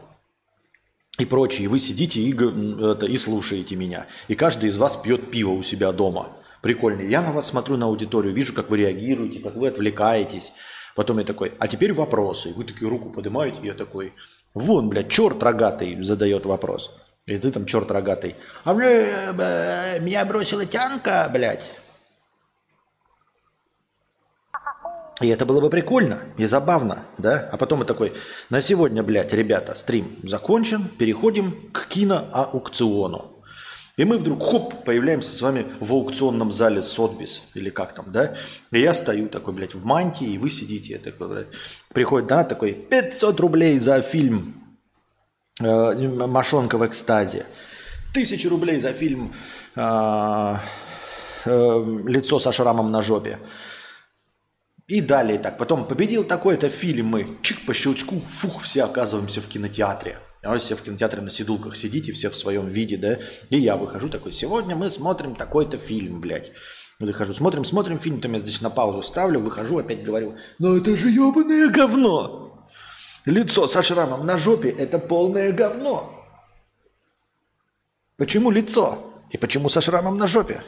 и 1.18 1.26
прочие. 1.26 1.68
Вы 1.68 1.80
сидите 1.80 2.22
и, 2.22 2.32
это, 2.32 3.04
и 3.04 3.18
слушаете 3.18 3.76
меня. 3.76 4.06
И 4.28 4.34
каждый 4.34 4.70
из 4.70 4.78
вас 4.78 4.96
пьет 4.96 5.30
пиво 5.30 5.50
у 5.50 5.62
себя 5.62 5.92
дома. 5.92 6.30
Прикольно. 6.62 7.02
Я 7.02 7.20
на 7.20 7.32
вас 7.32 7.48
смотрю 7.48 7.76
на 7.76 7.84
аудиторию, 7.84 8.32
вижу, 8.32 8.54
как 8.54 8.70
вы 8.70 8.78
реагируете, 8.78 9.40
как 9.40 9.54
вы 9.54 9.68
отвлекаетесь. 9.68 10.54
Потом 10.96 11.18
я 11.18 11.24
такой, 11.24 11.52
а 11.58 11.68
теперь 11.68 11.92
вопросы. 11.92 12.54
Вы 12.56 12.64
такие 12.64 12.90
руку 12.90 13.10
поднимаете, 13.10 13.58
я 13.62 13.74
такой, 13.74 14.14
Вон, 14.54 14.88
блядь, 14.88 15.10
черт 15.10 15.42
рогатый 15.42 16.02
задает 16.02 16.46
вопрос. 16.46 16.90
И 17.26 17.36
ты 17.36 17.50
там 17.50 17.66
черт 17.66 17.90
рогатый. 17.90 18.36
А 18.64 18.72
мне, 18.72 18.86
э, 18.86 20.00
меня 20.00 20.24
бросила 20.24 20.64
тянка, 20.64 21.28
блядь. 21.32 21.70
И 25.20 25.28
это 25.28 25.44
было 25.44 25.60
бы 25.60 25.68
прикольно 25.68 26.20
и 26.36 26.44
забавно, 26.46 27.04
да? 27.18 27.48
А 27.52 27.56
потом 27.56 27.82
и 27.82 27.86
такой, 27.86 28.12
на 28.50 28.60
сегодня, 28.60 29.02
блядь, 29.02 29.32
ребята, 29.32 29.74
стрим 29.74 30.18
закончен, 30.22 30.84
переходим 30.98 31.70
к 31.72 31.88
киноаукциону. 31.88 33.37
И 33.98 34.04
мы 34.04 34.16
вдруг, 34.16 34.40
хоп, 34.44 34.84
появляемся 34.84 35.36
с 35.36 35.42
вами 35.42 35.66
в 35.80 35.92
аукционном 35.92 36.52
зале 36.52 36.82
Сотбис, 36.82 37.42
или 37.54 37.68
как 37.68 37.94
там, 37.94 38.06
да? 38.12 38.36
И 38.70 38.80
я 38.80 38.94
стою 38.94 39.28
такой, 39.28 39.52
блядь, 39.52 39.74
в 39.74 39.84
мантии, 39.84 40.28
и 40.28 40.38
вы 40.38 40.50
сидите, 40.50 40.92
я 40.92 40.98
такой, 41.00 41.28
блядь, 41.28 41.48
приходит 41.92 42.28
донат 42.28 42.48
такой, 42.48 42.74
500 42.74 43.40
рублей 43.40 43.76
за 43.80 44.00
фильм 44.00 44.54
э, 45.60 46.26
«Машонка 46.28 46.78
в 46.78 46.86
экстазе», 46.86 47.44
тысячу 48.14 48.48
рублей 48.50 48.78
за 48.78 48.92
фильм 48.92 49.34
э, 49.74 49.80
э, 51.44 52.00
«Лицо 52.06 52.38
со 52.38 52.52
шрамом 52.52 52.92
на 52.92 53.02
жопе». 53.02 53.40
И 54.86 55.00
далее 55.00 55.40
так. 55.40 55.58
Потом 55.58 55.84
победил 55.84 56.22
такой-то 56.22 56.68
фильм, 56.68 57.06
мы 57.06 57.36
чик 57.42 57.66
по 57.66 57.74
щелчку, 57.74 58.20
фух, 58.20 58.62
все 58.62 58.84
оказываемся 58.84 59.40
в 59.40 59.48
кинотеатре. 59.48 60.20
Вы 60.48 60.58
все 60.58 60.76
в 60.76 60.82
кинотеатре 60.82 61.20
на 61.20 61.28
сидулках 61.28 61.76
сидите, 61.76 62.12
все 62.12 62.30
в 62.30 62.36
своем 62.36 62.68
виде, 62.68 62.96
да? 62.96 63.18
И 63.50 63.58
я 63.58 63.76
выхожу 63.76 64.08
такой, 64.08 64.32
сегодня 64.32 64.74
мы 64.74 64.88
смотрим 64.88 65.34
такой-то 65.34 65.76
фильм, 65.76 66.20
блядь. 66.20 66.52
Захожу, 66.98 67.34
смотрим, 67.34 67.66
смотрим 67.66 67.98
фильм, 67.98 68.20
там 68.20 68.32
я, 68.32 68.40
значит, 68.40 68.62
на 68.62 68.70
паузу 68.70 69.02
ставлю, 69.02 69.40
выхожу, 69.40 69.78
опять 69.78 70.02
говорю, 70.02 70.36
ну 70.58 70.76
это 70.76 70.96
же 70.96 71.10
ебаное 71.10 71.68
говно. 71.68 72.66
Лицо 73.26 73.68
со 73.68 73.82
шрамом 73.82 74.24
на 74.24 74.38
жопе– 74.38 74.70
это 74.78 74.98
полное 74.98 75.52
говно. 75.52 76.14
Почему 78.16 78.50
лицо? 78.50 78.98
И 79.30 79.36
почему 79.36 79.68
со 79.68 79.82
шрамом 79.82 80.16
на 80.16 80.26
жопе? 80.26 80.62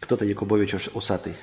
Кто-то 0.00 0.26
Якубович 0.26 0.90
усатый. 0.92 1.34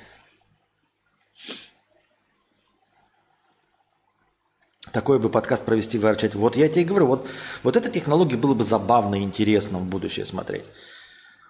Такой 4.92 5.18
бы 5.18 5.30
подкаст 5.30 5.64
провести 5.64 5.98
в 5.98 6.04
VR-чате. 6.04 6.38
Вот 6.38 6.56
я 6.56 6.68
тебе 6.68 6.84
говорю, 6.84 7.06
вот, 7.06 7.28
вот 7.62 7.76
эта 7.76 7.90
технология 7.90 8.36
было 8.36 8.54
бы 8.54 8.64
забавно 8.64 9.16
и 9.16 9.22
интересно 9.22 9.78
в 9.78 9.84
будущее 9.84 10.26
смотреть. 10.26 10.64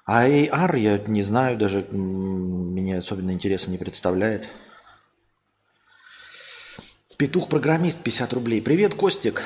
А 0.07 0.27
AR 0.27 0.79
я 0.79 0.98
не 1.07 1.22
знаю, 1.22 1.59
даже 1.59 1.87
меня 1.90 2.98
особенно 2.98 3.31
интереса 3.31 3.70
не 3.70 3.77
представляет. 3.77 4.48
Петух-программист 7.18 8.03
50 8.03 8.33
рублей. 8.33 8.62
Привет, 8.62 8.94
Костик. 8.94 9.42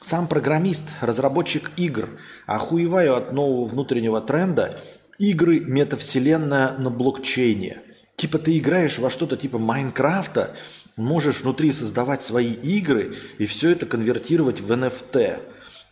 Сам 0.00 0.26
программист, 0.26 0.84
разработчик 1.00 1.70
игр. 1.76 2.08
Охуеваю 2.46 3.16
от 3.16 3.32
нового 3.32 3.66
внутреннего 3.66 4.20
тренда. 4.20 4.80
Игры 5.18 5.60
метавселенная 5.60 6.78
на 6.78 6.88
блокчейне. 6.88 7.82
Типа 8.16 8.38
ты 8.38 8.56
играешь 8.56 8.98
во 8.98 9.10
что-то 9.10 9.36
типа 9.36 9.58
Майнкрафта, 9.58 10.54
можешь 10.96 11.42
внутри 11.42 11.72
создавать 11.72 12.22
свои 12.22 12.52
игры 12.52 13.16
и 13.38 13.46
все 13.46 13.70
это 13.70 13.86
конвертировать 13.86 14.60
в 14.60 14.70
NFT. 14.70 15.40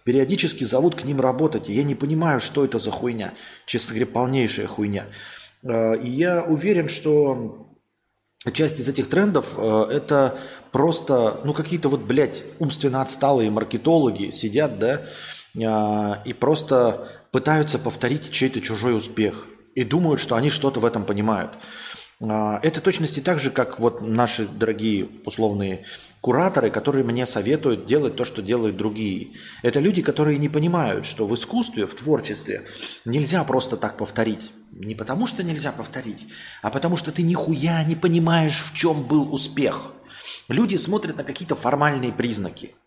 Периодически 0.05 0.65
зовут 0.65 0.95
к 0.95 1.05
ним 1.05 1.21
работать. 1.21 1.69
И 1.69 1.73
я 1.73 1.83
не 1.83 1.95
понимаю, 1.95 2.41
что 2.41 2.65
это 2.65 2.79
за 2.79 2.91
хуйня. 2.91 3.35
Честно 3.67 3.95
говоря, 3.95 4.11
полнейшая 4.11 4.67
хуйня. 4.67 5.07
Э, 5.63 5.97
и 5.97 6.09
я 6.09 6.43
уверен, 6.43 6.89
что 6.89 7.69
часть 8.53 8.81
из 8.81 8.89
этих 8.89 9.09
трендов 9.09 9.55
э, 9.57 9.87
это 9.91 10.39
просто, 10.73 11.41
ну, 11.45 11.53
какие-то 11.53 11.89
вот, 11.89 12.01
блядь, 12.03 12.43
умственно 12.59 13.03
отсталые 13.03 13.51
маркетологи 13.51 14.31
сидят, 14.31 14.79
да, 14.79 15.03
э, 15.55 16.23
и 16.25 16.33
просто 16.33 17.09
пытаются 17.33 17.79
повторить 17.79 18.31
чей-то 18.31 18.61
чужой 18.61 18.97
успех. 18.97 19.47
И 19.75 19.85
думают, 19.85 20.21
что 20.21 20.35
они 20.35 20.51
что-то 20.51 20.81
в 20.81 20.85
этом 20.85 21.05
понимают. 21.05 21.53
Это 22.21 22.81
точности 22.81 23.21
так 23.21 23.39
же, 23.39 23.53
как 23.53 23.79
вот 23.79 24.01
наши 24.01 24.49
дорогие 24.49 25.09
условные 25.25 25.85
кураторы, 26.21 26.69
которые 26.69 27.05
мне 27.05 27.27
советуют 27.27 27.87
делать 27.87 28.17
то, 28.17 28.25
что 28.25 28.43
делают 28.43 28.77
другие. 28.77 29.35
Это 29.63 29.79
люди, 29.79 30.03
которые 30.03 30.37
не 30.39 30.49
понимают, 30.49 31.07
что 31.07 31.27
в 31.27 31.35
искусстве, 31.37 31.87
в 31.87 31.95
творчестве 31.95 32.67
нельзя 33.05 33.45
просто 33.45 33.77
так 33.77 33.97
повторить. 33.97 34.51
Не 34.73 34.97
потому, 34.97 35.29
что 35.29 35.45
нельзя 35.45 35.71
повторить, 35.71 36.27
а 36.61 36.71
потому, 36.71 36.97
что 36.97 37.13
ты 37.13 37.23
нихуя 37.23 37.85
не 37.85 37.95
понимаешь, 37.95 38.65
в 38.65 38.75
чем 38.75 39.05
был 39.05 39.33
успех. 39.33 39.93
Люди 40.49 40.75
смотрят 40.75 41.17
на 41.17 41.25
какие-то 41.25 41.55
формальные 41.55 42.13
признаки– 42.13 42.75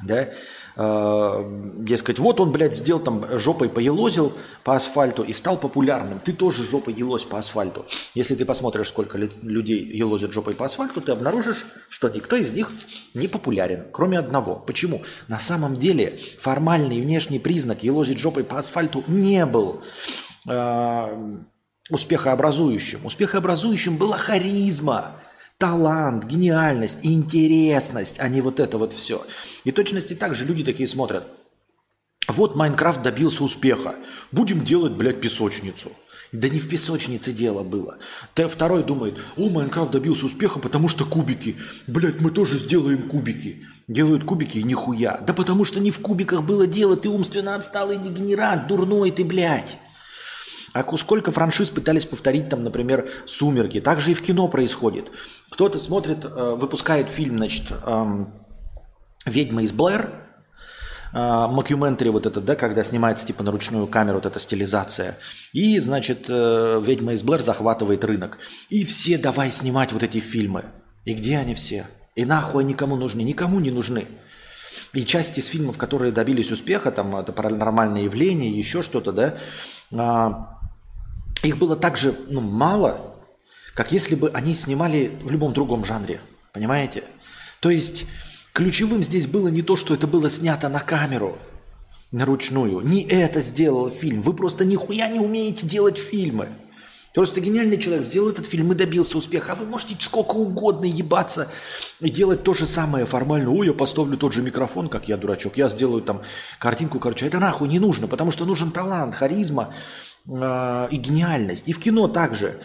да, 0.00 0.30
э, 0.76 1.60
дескать, 1.78 2.18
вот 2.18 2.40
он, 2.40 2.50
блядь, 2.50 2.74
сделал 2.74 3.00
там, 3.00 3.38
жопой 3.38 3.68
поелозил 3.68 4.32
по 4.64 4.74
асфальту 4.74 5.22
и 5.22 5.32
стал 5.32 5.58
популярным. 5.58 6.18
Ты 6.18 6.32
тоже 6.32 6.64
жопой 6.64 6.94
елозь 6.94 7.24
по 7.24 7.38
асфальту. 7.38 7.84
Если 8.14 8.34
ты 8.34 8.44
посмотришь, 8.44 8.88
сколько 8.88 9.18
людей 9.18 9.84
елозят 9.84 10.32
жопой 10.32 10.54
по 10.54 10.64
асфальту, 10.64 11.00
ты 11.00 11.12
обнаружишь, 11.12 11.66
что 11.90 12.08
никто 12.08 12.36
из 12.36 12.50
них 12.52 12.70
не 13.14 13.28
популярен, 13.28 13.84
кроме 13.92 14.18
одного. 14.18 14.56
Почему? 14.56 15.02
На 15.28 15.38
самом 15.38 15.76
деле 15.76 16.18
формальный 16.40 17.00
внешний 17.00 17.38
признак 17.38 17.82
елозить 17.82 18.18
жопой 18.18 18.44
по 18.44 18.58
асфальту 18.58 19.04
не 19.06 19.44
был 19.44 19.82
э, 20.48 21.32
успехообразующим. 21.90 23.04
Успехообразующим 23.04 23.98
была 23.98 24.16
харизма 24.16 25.21
талант, 25.62 26.24
гениальность, 26.24 26.98
интересность, 27.04 28.18
а 28.18 28.26
не 28.26 28.40
вот 28.40 28.58
это 28.58 28.78
вот 28.78 28.92
все. 28.92 29.24
И 29.62 29.70
точности 29.70 30.14
так 30.14 30.34
же 30.34 30.44
люди 30.44 30.64
такие 30.64 30.88
смотрят. 30.88 31.28
Вот 32.26 32.56
Майнкрафт 32.56 33.00
добился 33.00 33.44
успеха. 33.44 33.94
Будем 34.32 34.64
делать, 34.64 34.94
блядь, 34.94 35.20
песочницу. 35.20 35.92
Да 36.32 36.48
не 36.48 36.58
в 36.58 36.68
песочнице 36.68 37.30
дело 37.30 37.62
было. 37.62 37.98
Т 38.34 38.48
второй 38.48 38.82
думает, 38.82 39.18
о, 39.36 39.50
Майнкрафт 39.50 39.92
добился 39.92 40.26
успеха, 40.26 40.58
потому 40.58 40.88
что 40.88 41.04
кубики. 41.04 41.56
Блядь, 41.86 42.20
мы 42.20 42.32
тоже 42.32 42.58
сделаем 42.58 43.04
кубики. 43.04 43.64
Делают 43.86 44.24
кубики 44.24 44.58
и 44.58 44.64
нихуя. 44.64 45.18
Да 45.24 45.32
потому 45.32 45.64
что 45.64 45.78
не 45.78 45.92
в 45.92 46.00
кубиках 46.00 46.42
было 46.42 46.66
дело, 46.66 46.96
ты 46.96 47.08
умственно 47.08 47.54
отсталый 47.54 47.98
дегенерант, 47.98 48.66
дурной 48.66 49.12
ты, 49.12 49.24
блядь. 49.24 49.78
А 50.72 50.96
сколько 50.96 51.30
франшиз 51.30 51.70
пытались 51.70 52.06
повторить 52.06 52.48
там, 52.48 52.64
например, 52.64 53.10
«Сумерки». 53.26 53.80
Так 53.80 54.00
же 54.00 54.12
и 54.12 54.14
в 54.14 54.22
кино 54.22 54.48
происходит. 54.48 55.10
Кто-то 55.50 55.78
смотрит, 55.78 56.24
э, 56.24 56.54
выпускает 56.56 57.08
фильм, 57.08 57.36
значит, 57.36 57.64
«Ведьма 59.26 59.62
из 59.62 59.72
Блэр», 59.72 60.10
э, 61.12 61.46
Макюментари 61.48 62.08
вот 62.08 62.26
это, 62.26 62.40
да, 62.40 62.56
когда 62.56 62.82
снимается 62.84 63.26
типа 63.26 63.42
на 63.42 63.52
ручную 63.52 63.86
камеру 63.86 64.16
вот 64.16 64.26
эта 64.26 64.40
стилизация. 64.40 65.18
И, 65.52 65.78
значит, 65.78 66.26
э, 66.28 66.82
«Ведьма 66.84 67.12
из 67.12 67.22
Блэр» 67.22 67.42
захватывает 67.42 68.04
рынок. 68.04 68.38
И 68.68 68.84
все 68.84 69.18
давай 69.18 69.52
снимать 69.52 69.92
вот 69.92 70.02
эти 70.02 70.18
фильмы. 70.18 70.64
И 71.04 71.14
где 71.14 71.38
они 71.38 71.54
все? 71.54 71.86
И 72.14 72.24
нахуй 72.24 72.64
никому 72.64 72.96
нужны? 72.96 73.22
Никому 73.22 73.60
не 73.60 73.70
нужны. 73.70 74.06
И 74.92 75.04
часть 75.04 75.38
из 75.38 75.46
фильмов, 75.46 75.78
которые 75.78 76.12
добились 76.12 76.50
успеха, 76.50 76.90
там 76.90 77.16
это 77.16 77.32
паранормальное 77.32 78.02
явление, 78.02 78.50
еще 78.50 78.82
что-то, 78.82 79.12
да, 79.12 79.38
а, 79.90 80.58
их 81.42 81.58
было 81.58 81.76
так 81.76 81.96
же 81.96 82.14
ну, 82.28 82.40
мало, 82.40 83.14
как 83.74 83.92
если 83.92 84.14
бы 84.14 84.30
они 84.30 84.54
снимали 84.54 85.18
в 85.22 85.30
любом 85.30 85.52
другом 85.52 85.84
жанре. 85.84 86.20
Понимаете? 86.52 87.04
То 87.60 87.70
есть 87.70 88.06
ключевым 88.52 89.02
здесь 89.02 89.26
было 89.26 89.48
не 89.48 89.62
то, 89.62 89.76
что 89.76 89.94
это 89.94 90.06
было 90.06 90.28
снято 90.28 90.68
на 90.68 90.80
камеру, 90.80 91.38
на 92.10 92.24
ручную. 92.26 92.80
Не 92.80 93.02
это 93.02 93.40
сделал 93.40 93.90
фильм. 93.90 94.22
Вы 94.22 94.34
просто 94.34 94.64
нихуя 94.64 95.08
не 95.08 95.20
умеете 95.20 95.66
делать 95.66 95.98
фильмы. 95.98 96.48
Просто 97.14 97.42
гениальный 97.42 97.78
человек 97.78 98.04
сделал 98.04 98.30
этот 98.30 98.46
фильм 98.46 98.72
и 98.72 98.74
добился 98.74 99.18
успеха. 99.18 99.52
А 99.52 99.54
вы 99.54 99.66
можете 99.66 99.94
сколько 100.00 100.32
угодно 100.32 100.86
ебаться 100.86 101.48
и 102.00 102.08
делать 102.08 102.42
то 102.42 102.54
же 102.54 102.66
самое 102.66 103.04
формально. 103.04 103.50
Ой, 103.50 103.66
я 103.66 103.74
поставлю 103.74 104.16
тот 104.16 104.32
же 104.32 104.42
микрофон, 104.42 104.88
как 104.88 105.08
я 105.08 105.18
дурачок. 105.18 105.58
Я 105.58 105.68
сделаю 105.68 106.00
там 106.02 106.22
картинку, 106.58 106.98
короче. 106.98 107.26
Это 107.26 107.38
нахуй 107.38 107.68
не 107.68 107.78
нужно, 107.78 108.08
потому 108.08 108.30
что 108.30 108.46
нужен 108.46 108.70
талант, 108.70 109.14
харизма 109.14 109.74
э, 110.26 110.88
и 110.90 110.96
гениальность. 110.96 111.68
И 111.68 111.72
в 111.72 111.78
кино 111.78 112.08
также. 112.08 112.58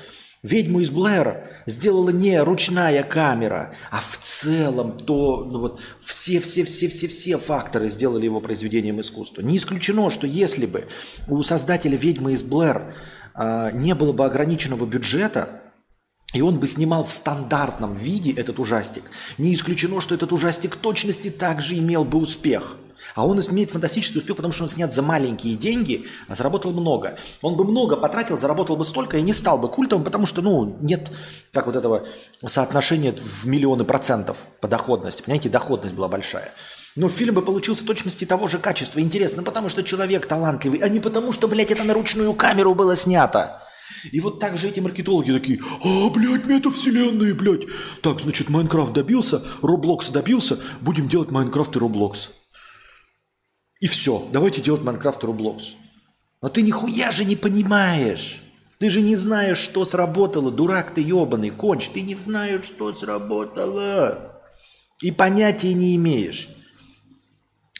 «Ведьму 0.43 0.81
из 0.81 0.91
Блэра» 0.91 1.49
сделала 1.65 2.11
не 2.11 2.41
ручная 2.41 3.01
камера, 3.03 3.73
а 3.89 4.01
в 4.01 4.19
целом 4.21 4.95
то, 4.97 5.43
ну 5.43 5.59
вот 5.59 5.79
все-все-все-все-все 5.99 7.37
факторы 7.39 7.87
сделали 7.87 8.25
его 8.25 8.39
произведением 8.39 9.01
искусства. 9.01 9.41
Не 9.41 9.57
исключено, 9.57 10.11
что 10.11 10.27
если 10.27 10.67
бы 10.67 10.85
у 11.27 11.41
создателя 11.41 11.97
«Ведьмы 11.97 12.33
из 12.33 12.43
Блэр» 12.43 12.93
э, 13.33 13.71
не 13.73 13.95
было 13.95 14.13
бы 14.13 14.25
ограниченного 14.25 14.85
бюджета, 14.85 15.61
и 16.33 16.41
он 16.41 16.59
бы 16.59 16.67
снимал 16.67 17.03
в 17.03 17.11
стандартном 17.11 17.95
виде 17.95 18.31
этот 18.31 18.59
ужастик, 18.59 19.03
не 19.39 19.55
исключено, 19.55 20.01
что 20.01 20.13
этот 20.13 20.31
ужастик 20.31 20.75
точности 20.75 21.31
также 21.31 21.77
имел 21.77 22.05
бы 22.05 22.19
успех– 22.19 22.77
а 23.15 23.25
он 23.25 23.39
имеет 23.39 23.71
фантастический 23.71 24.19
успех, 24.19 24.35
потому 24.35 24.53
что 24.53 24.63
он 24.63 24.69
снят 24.69 24.93
за 24.93 25.01
маленькие 25.01 25.55
деньги, 25.55 26.07
а 26.27 26.35
заработал 26.35 26.71
много. 26.71 27.17
Он 27.41 27.55
бы 27.55 27.65
много 27.65 27.97
потратил, 27.97 28.37
заработал 28.37 28.77
бы 28.77 28.85
столько 28.85 29.17
и 29.17 29.21
не 29.21 29.33
стал 29.33 29.57
бы 29.57 29.69
культовым, 29.69 30.03
потому 30.03 30.25
что, 30.25 30.41
ну, 30.41 30.77
нет 30.81 31.11
как 31.53 31.65
вот 31.65 31.75
этого 31.75 32.05
соотношения 32.45 33.13
в 33.13 33.45
миллионы 33.45 33.83
процентов 33.83 34.37
по 34.61 34.67
доходности. 34.67 35.21
Понимаете, 35.21 35.49
доходность 35.49 35.95
была 35.95 36.07
большая. 36.07 36.53
Но 36.95 37.09
фильм 37.09 37.35
бы 37.35 37.43
получился 37.43 37.85
точности 37.85 38.25
того 38.25 38.47
же 38.47 38.57
качества. 38.57 38.99
Интересно, 38.99 39.43
потому 39.43 39.69
что 39.69 39.83
человек 39.83 40.25
талантливый, 40.25 40.79
а 40.79 40.89
не 40.89 40.99
потому 40.99 41.31
что, 41.31 41.47
блядь, 41.47 41.71
это 41.71 41.83
на 41.83 41.93
ручную 41.93 42.33
камеру 42.33 42.73
было 42.73 42.95
снято. 42.95 43.61
И 44.11 44.19
вот 44.19 44.39
так 44.39 44.57
же 44.57 44.67
эти 44.67 44.79
маркетологи 44.79 45.31
такие, 45.31 45.59
а, 45.83 46.09
блядь, 46.09 46.45
метавселенные, 46.45 47.33
блядь. 47.33 47.67
Так, 48.01 48.19
значит, 48.21 48.49
Minecraft 48.49 48.93
добился, 48.93 49.43
Roblox 49.61 50.09
добился, 50.09 50.59
будем 50.81 51.07
делать 51.07 51.31
Minecraft 51.31 51.75
и 51.75 51.79
Roblox. 51.79 52.31
И 53.79 53.87
все, 53.87 54.27
давайте 54.31 54.61
делать 54.61 54.83
Minecraft 54.83 55.23
Roblox. 55.23 55.73
Но 56.41 56.49
ты 56.49 56.61
нихуя 56.61 57.11
же 57.11 57.25
не 57.25 57.35
понимаешь. 57.35 58.41
Ты 58.79 58.89
же 58.89 59.01
не 59.01 59.15
знаешь, 59.15 59.57
что 59.57 59.85
сработало, 59.85 60.51
дурак 60.51 60.93
ты 60.93 61.01
ебаный, 61.01 61.49
конч. 61.49 61.89
Ты 61.89 62.01
не 62.01 62.15
знаешь, 62.15 62.65
что 62.65 62.93
сработало. 62.93 64.41
И 65.01 65.11
понятия 65.11 65.73
не 65.73 65.95
имеешь. 65.95 66.49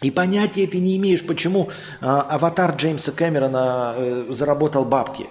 И 0.01 0.11
понятия 0.11 0.67
ты 0.67 0.79
не 0.79 0.95
имеешь, 0.97 1.25
почему 1.25 1.69
э, 1.69 2.05
аватар 2.05 2.75
Джеймса 2.75 3.11
Кэмерона 3.11 3.95
э, 3.95 4.25
заработал 4.29 4.85
бабки. 4.85 5.27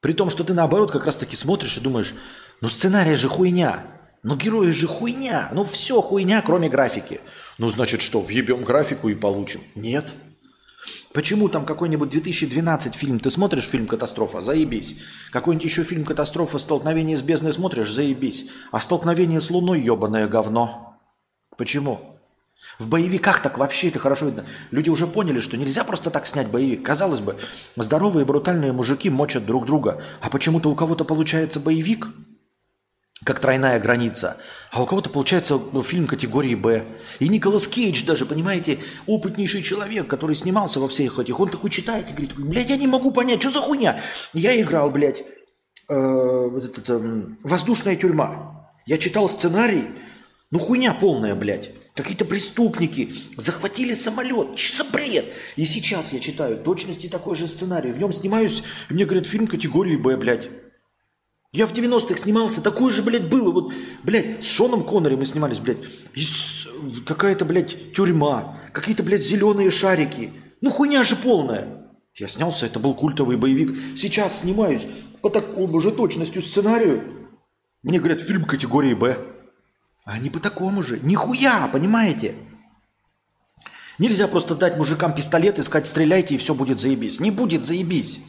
При 0.00 0.12
том, 0.12 0.28
что 0.28 0.44
ты 0.44 0.52
наоборот 0.52 0.90
как 0.90 1.06
раз 1.06 1.16
таки 1.16 1.34
смотришь 1.36 1.78
и 1.78 1.80
думаешь, 1.80 2.14
ну 2.60 2.68
сценарий 2.68 3.14
же 3.14 3.28
хуйня. 3.28 3.84
Но 4.22 4.36
герои 4.36 4.70
же 4.70 4.86
хуйня. 4.86 5.48
Ну 5.52 5.64
все 5.64 6.02
хуйня, 6.02 6.42
кроме 6.42 6.68
графики. 6.68 7.20
Ну 7.56 7.70
значит 7.70 8.02
что, 8.02 8.20
въебем 8.20 8.64
графику 8.64 9.08
и 9.08 9.14
получим? 9.14 9.62
Нет. 9.74 10.14
Почему 11.12 11.48
там 11.48 11.64
какой-нибудь 11.64 12.10
2012 12.10 12.94
фильм, 12.94 13.18
ты 13.18 13.30
смотришь 13.30 13.68
фильм 13.68 13.86
«Катастрофа», 13.86 14.42
заебись. 14.42 14.96
Какой-нибудь 15.32 15.64
еще 15.64 15.82
фильм 15.82 16.04
«Катастрофа», 16.04 16.58
«Столкновение 16.58 17.16
с 17.16 17.22
бездной» 17.22 17.52
смотришь, 17.52 17.90
заебись. 17.90 18.46
А 18.70 18.80
«Столкновение 18.80 19.40
с 19.40 19.50
луной» 19.50 19.80
ебаное 19.80 20.28
говно. 20.28 20.98
Почему? 21.56 22.20
В 22.78 22.88
боевиках 22.88 23.42
так 23.42 23.58
вообще 23.58 23.88
это 23.88 23.98
хорошо 23.98 24.26
видно. 24.26 24.46
Люди 24.70 24.88
уже 24.90 25.06
поняли, 25.06 25.40
что 25.40 25.56
нельзя 25.56 25.82
просто 25.82 26.10
так 26.10 26.26
снять 26.26 26.48
боевик. 26.48 26.84
Казалось 26.84 27.20
бы, 27.20 27.36
здоровые 27.76 28.24
брутальные 28.24 28.72
мужики 28.72 29.10
мочат 29.10 29.44
друг 29.44 29.66
друга. 29.66 30.02
А 30.20 30.30
почему-то 30.30 30.70
у 30.70 30.74
кого-то 30.74 31.04
получается 31.04 31.58
боевик– 31.58 32.08
как 33.24 33.38
тройная 33.40 33.78
граница. 33.78 34.38
А 34.70 34.82
у 34.82 34.86
кого-то 34.86 35.10
получается 35.10 35.60
ну, 35.72 35.82
фильм 35.82 36.06
категории 36.06 36.54
«Б». 36.54 36.84
И 37.18 37.28
Николас 37.28 37.68
Кейдж 37.68 38.04
даже, 38.04 38.24
понимаете, 38.24 38.78
опытнейший 39.06 39.62
человек, 39.62 40.06
который 40.06 40.34
снимался 40.34 40.80
во 40.80 40.88
всех 40.88 41.18
этих, 41.18 41.38
он 41.38 41.50
такой 41.50 41.70
читает 41.70 42.08
и 42.08 42.12
говорит, 42.12 42.34
блядь, 42.36 42.70
я 42.70 42.76
не 42.76 42.86
могу 42.86 43.12
понять, 43.12 43.40
что 43.40 43.50
за 43.50 43.60
хуйня? 43.60 44.00
Я 44.32 44.58
играл, 44.60 44.90
блядь, 44.90 45.20
э, 45.20 45.24
вот 45.88 46.64
это, 46.64 46.94
э, 46.94 47.22
«Воздушная 47.42 47.96
тюрьма». 47.96 48.70
Я 48.86 48.96
читал 48.96 49.28
сценарий, 49.28 49.84
ну 50.50 50.58
хуйня 50.58 50.94
полная, 50.94 51.34
блядь. 51.34 51.70
Какие-то 51.94 52.24
преступники 52.24 53.12
захватили 53.36 53.92
самолет. 53.92 54.58
Что 54.58 54.84
за 54.84 54.90
бред? 54.90 55.26
И 55.56 55.66
сейчас 55.66 56.12
я 56.12 56.20
читаю 56.20 56.56
точности 56.56 57.08
такой 57.08 57.36
же 57.36 57.46
сценарий. 57.46 57.92
В 57.92 57.98
нем 57.98 58.12
снимаюсь, 58.12 58.62
мне 58.88 59.04
говорят, 59.04 59.26
фильм 59.26 59.46
категории 59.46 59.96
«Б», 59.96 60.16
блядь. 60.16 60.48
Я 61.52 61.66
в 61.66 61.72
90-х 61.72 62.16
снимался, 62.16 62.62
такое 62.62 62.92
же, 62.92 63.02
блядь, 63.02 63.28
было. 63.28 63.50
Вот, 63.50 63.72
блядь, 64.04 64.44
с 64.44 64.48
Шоном 64.48 64.84
Коннери 64.84 65.16
мы 65.16 65.26
снимались, 65.26 65.58
блядь. 65.58 65.78
Какая-то, 67.04 67.44
блядь, 67.44 67.92
тюрьма. 67.92 68.60
Какие-то, 68.72 69.02
блядь, 69.02 69.22
зеленые 69.22 69.70
шарики. 69.70 70.32
Ну, 70.60 70.70
хуйня 70.70 71.02
же 71.02 71.16
полная. 71.16 71.88
Я 72.14 72.28
снялся, 72.28 72.66
это 72.66 72.78
был 72.78 72.94
культовый 72.94 73.36
боевик. 73.36 73.76
Сейчас 73.96 74.40
снимаюсь 74.40 74.86
по 75.22 75.30
такому 75.30 75.80
же 75.80 75.90
точностью 75.90 76.40
сценарию. 76.40 77.28
Мне 77.82 77.98
говорят, 77.98 78.20
фильм 78.20 78.44
категории 78.44 78.94
«Б». 78.94 79.18
А 80.04 80.18
не 80.18 80.30
по 80.30 80.38
такому 80.38 80.82
же. 80.82 81.00
Нихуя, 81.00 81.68
понимаете? 81.72 82.36
Нельзя 83.98 84.28
просто 84.28 84.54
дать 84.54 84.76
мужикам 84.76 85.14
пистолет 85.14 85.58
и 85.58 85.62
сказать, 85.62 85.88
стреляйте, 85.88 86.34
и 86.34 86.38
все 86.38 86.54
будет 86.54 86.78
заебись. 86.78 87.20
Не 87.20 87.30
будет 87.30 87.66
заебись. 87.66 88.20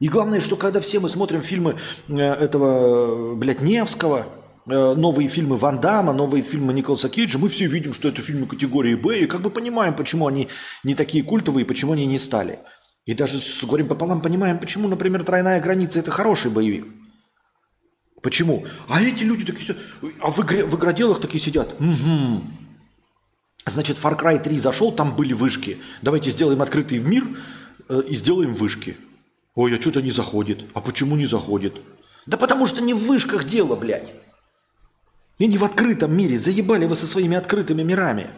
И 0.00 0.08
главное, 0.08 0.40
что 0.40 0.56
когда 0.56 0.80
все 0.80 1.00
мы 1.00 1.08
смотрим 1.08 1.42
фильмы 1.42 1.76
э, 2.08 2.16
этого, 2.16 3.34
блядь, 3.34 3.60
Невского, 3.60 4.26
э, 4.66 4.94
новые 4.94 5.28
фильмы 5.28 5.56
Ван 5.56 5.80
Дамма, 5.80 6.12
новые 6.12 6.42
фильмы 6.42 6.72
Николаса 6.72 7.08
Кейджа, 7.08 7.38
мы 7.38 7.48
все 7.48 7.66
видим, 7.66 7.92
что 7.92 8.08
это 8.08 8.22
фильмы 8.22 8.46
категории 8.46 8.94
«Б», 8.94 9.18
и 9.18 9.26
как 9.26 9.40
бы 9.40 9.50
понимаем, 9.50 9.94
почему 9.94 10.28
они 10.28 10.48
не 10.84 10.94
такие 10.94 11.24
культовые, 11.24 11.66
почему 11.66 11.94
они 11.94 12.06
не 12.06 12.18
стали. 12.18 12.60
И 13.06 13.14
даже 13.14 13.40
с 13.40 13.64
горем 13.64 13.88
пополам 13.88 14.20
понимаем, 14.20 14.60
почему, 14.60 14.86
например, 14.86 15.24
«Тройная 15.24 15.60
граница»– 15.60 15.98
это 16.00 16.12
хороший 16.12 16.52
боевик. 16.52 16.86
Почему? 18.22 18.66
А 18.88 19.02
эти 19.02 19.24
люди 19.24 19.44
такие 19.44 19.76
а 20.20 20.30
в, 20.30 20.40
игре, 20.40 20.64
в 20.64 20.76
игроделах 20.76 21.20
такие 21.20 21.40
сидят. 21.40 21.74
Угу. 21.80 22.42
Значит, 23.66 23.96
Far 23.96 24.18
Cry 24.18 24.40
3 24.42 24.58
зашел, 24.58 24.92
там 24.92 25.14
были 25.14 25.32
вышки. 25.32 25.78
Давайте 26.02 26.30
сделаем 26.30 26.62
открытый 26.62 26.98
мир 26.98 27.26
э, 27.88 28.02
и 28.08 28.14
сделаем 28.14 28.54
вышки. 28.54 28.96
Ой, 29.58 29.76
а 29.76 29.80
что-то 29.80 30.00
не 30.00 30.12
заходит. 30.12 30.66
А 30.72 30.80
почему 30.80 31.16
не 31.16 31.26
заходит? 31.26 31.80
Да 32.26 32.36
потому 32.36 32.68
что 32.68 32.80
не 32.80 32.94
в 32.94 32.98
вышках 32.98 33.44
дело, 33.44 33.74
блядь. 33.74 34.12
И 35.38 35.48
не 35.48 35.58
в 35.58 35.64
открытом 35.64 36.16
мире. 36.16 36.38
Заебали 36.38 36.86
вы 36.86 36.94
со 36.94 37.08
своими 37.08 37.36
открытыми 37.36 37.82
мирами. 37.82 38.30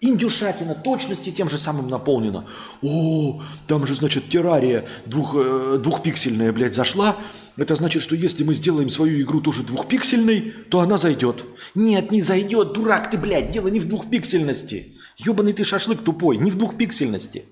Индюшатина 0.00 0.74
точности 0.74 1.30
тем 1.30 1.48
же 1.48 1.56
самым 1.56 1.88
наполнена. 1.88 2.48
О, 2.82 3.42
там 3.68 3.86
же, 3.86 3.94
значит, 3.94 4.28
террария 4.28 4.88
двух, 5.06 5.36
э, 5.36 5.78
двухпиксельная, 5.78 6.52
блядь, 6.52 6.74
зашла. 6.74 7.14
Это 7.56 7.76
значит, 7.76 8.02
что 8.02 8.16
если 8.16 8.42
мы 8.42 8.54
сделаем 8.54 8.90
свою 8.90 9.22
игру 9.22 9.40
тоже 9.40 9.62
двухпиксельной, 9.62 10.52
то 10.68 10.80
она 10.80 10.98
зайдет. 10.98 11.44
Нет, 11.76 12.10
не 12.10 12.20
зайдет, 12.20 12.72
дурак 12.72 13.08
ты, 13.12 13.18
блядь, 13.18 13.50
дело 13.50 13.68
не 13.68 13.78
в 13.78 13.86
двухпиксельности. 13.86 14.96
Ебаный 15.18 15.52
ты 15.52 15.62
шашлык 15.62 16.02
тупой, 16.02 16.38
не 16.38 16.50
в 16.50 16.58
двухпиксельности. 16.58 17.44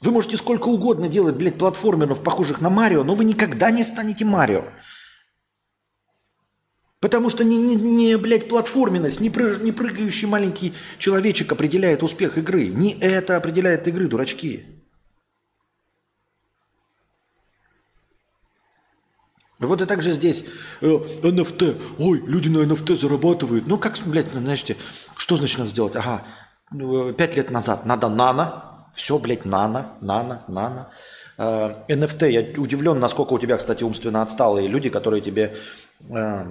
Вы 0.00 0.12
можете 0.12 0.38
сколько 0.38 0.68
угодно 0.68 1.08
делать, 1.08 1.36
блядь, 1.36 1.58
платформеров, 1.58 2.22
похожих 2.22 2.60
на 2.62 2.70
Марио, 2.70 3.04
но 3.04 3.14
вы 3.14 3.24
никогда 3.24 3.70
не 3.70 3.84
станете 3.84 4.24
Марио. 4.24 4.64
Потому 7.00 7.30
что 7.30 7.44
не, 7.44 7.56
не, 7.56 7.76
не 7.76 8.16
блядь, 8.16 8.48
платформенность, 8.48 9.20
не, 9.20 9.30
прыг, 9.30 9.62
не 9.62 9.72
прыгающий 9.72 10.28
маленький 10.28 10.74
человечек 10.98 11.52
определяет 11.52 12.02
успех 12.02 12.38
игры. 12.38 12.68
Не 12.68 12.92
это 12.98 13.36
определяет 13.36 13.88
игры, 13.88 14.06
дурачки. 14.06 14.66
Вот 19.58 19.82
и 19.82 19.86
так 19.86 20.00
же 20.00 20.12
здесь 20.12 20.46
э, 20.80 20.86
NFT. 20.86 21.80
Ой, 21.98 22.22
люди 22.26 22.48
на 22.48 22.58
NFT 22.64 22.96
зарабатывают. 22.96 23.66
Ну 23.66 23.76
как, 23.76 23.98
блядь, 24.06 24.32
ну, 24.32 24.40
знаете, 24.40 24.78
что 25.16 25.36
значит 25.36 25.58
надо 25.58 25.70
сделать? 25.70 25.96
Ага, 25.96 26.26
ну, 26.70 27.12
пять 27.12 27.36
лет 27.36 27.50
назад 27.50 27.84
надо 27.84 28.08
нано. 28.08 28.69
Все, 28.92 29.18
блядь, 29.18 29.44
нано, 29.44 29.96
нано, 30.00 30.44
нано. 30.48 30.90
Э, 31.38 31.84
NFT, 31.88 32.30
я 32.30 32.60
удивлен, 32.60 32.98
насколько 32.98 33.32
у 33.32 33.38
тебя, 33.38 33.56
кстати, 33.56 33.84
умственно 33.84 34.22
отсталые 34.22 34.68
люди, 34.68 34.90
которые 34.90 35.22
тебе 35.22 35.56
э, 36.08 36.44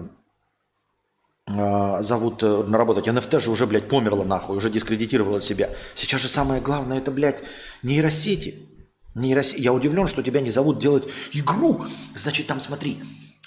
а, 1.51 2.01
зовут 2.03 2.43
э, 2.43 2.63
наработать. 2.63 3.07
NFT 3.07 3.39
же 3.39 3.51
уже, 3.51 3.65
блядь, 3.65 3.87
померла 3.87 4.23
нахуй, 4.23 4.55
уже 4.55 4.69
дискредитировала 4.69 5.41
себя. 5.41 5.71
Сейчас 5.95 6.21
же 6.21 6.27
самое 6.27 6.61
главное, 6.61 6.99
это, 6.99 7.11
блядь, 7.11 7.41
нейросети. 7.81 8.67
Нейросети. 9.15 9.59
Я 9.59 9.73
удивлен, 9.73 10.07
что 10.07 10.21
тебя 10.21 10.41
не 10.41 10.51
зовут 10.51 10.79
делать 10.79 11.09
игру. 11.33 11.85
Значит, 12.15 12.45
там, 12.45 12.59
смотри, 12.59 12.99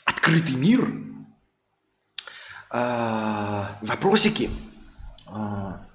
открытый 0.05 0.57
мир, 0.57 0.93
а, 2.71 3.79
вопросики, 3.83 4.51
а, 5.27 5.87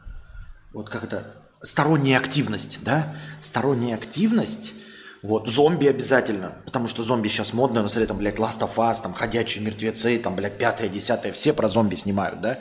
вот 0.74 0.90
как 0.90 1.04
это, 1.04 1.37
сторонняя 1.62 2.20
активность, 2.20 2.80
да? 2.84 3.16
Сторонняя 3.42 3.96
активность– 3.96 4.74
вот, 5.24 5.48
зомби 5.48 5.88
обязательно, 5.88 6.62
потому 6.66 6.88
что 6.88 7.04
зомби 7.04 7.28
сейчас 7.28 7.52
модно, 7.52 7.82
на 7.82 7.90
смотри, 7.90 8.08
там, 8.08 8.18
блядь, 8.18 8.36
Last 8.36 8.60
of 8.60 8.76
Us, 8.76 9.02
там, 9.02 9.14
Ходячие 9.14 9.64
мертвецы, 9.64 10.18
там, 10.20 10.36
блядь, 10.36 10.58
пятое, 10.58 10.90
десятое, 10.90 11.32
все 11.32 11.54
про 11.54 11.68
зомби 11.68 11.96
снимают, 11.96 12.40
да? 12.42 12.60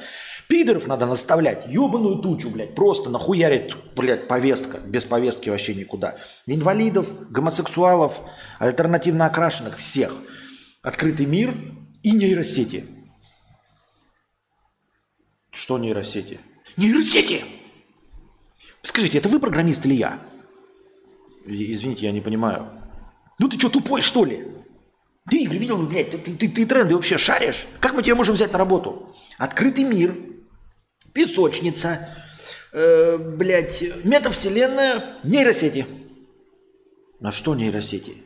Пидоров 0.48 0.86
надо 0.86 1.06
наставлять, 1.06 1.66
ебаную 1.66 2.16
тучу, 2.16 2.50
блядь, 2.50 2.74
просто 2.74 3.10
нахуярить, 3.10 3.74
блядь, 3.94 4.26
повестка, 4.26 4.78
без 4.78 5.04
повестки 5.04 5.50
вообще 5.50 5.74
никуда. 5.74 6.16
Инвалидов, 6.46 7.30
гомосексуалов, 7.30 8.20
альтернативно 8.58 9.26
окрашенных, 9.26 9.76
всех. 9.76 10.14
Открытый 10.82 11.26
мир 11.26 11.54
и 12.02 12.12
нейросети. 12.12 12.86
Что 15.52 15.78
нейросети? 15.78 16.40
Нейросети! 16.76 17.44
Скажите, 18.86 19.18
это 19.18 19.28
вы 19.28 19.40
программист 19.40 19.84
или 19.84 19.94
я? 19.94 20.22
Извините, 21.44 22.06
я 22.06 22.12
не 22.12 22.20
понимаю. 22.20 22.70
Ну 23.36 23.48
ты 23.48 23.58
что, 23.58 23.68
тупой, 23.68 24.00
что 24.00 24.24
ли? 24.24 24.46
Ты 25.28 25.42
игры 25.42 25.58
видел, 25.58 25.84
блядь, 25.84 26.12
ты, 26.12 26.18
ты, 26.18 26.48
ты 26.48 26.64
тренды 26.64 26.94
вообще 26.94 27.18
шаришь? 27.18 27.66
Как 27.80 27.94
мы 27.94 28.04
тебя 28.04 28.14
можем 28.14 28.36
взять 28.36 28.52
на 28.52 28.58
работу? 28.58 29.12
Открытый 29.38 29.82
мир, 29.82 30.14
песочница, 31.12 32.08
э, 32.72 33.18
блядь, 33.18 33.82
метавселенная, 34.04 35.16
нейросети. 35.24 35.84
На 37.18 37.32
что 37.32 37.56
нейросети? 37.56 38.22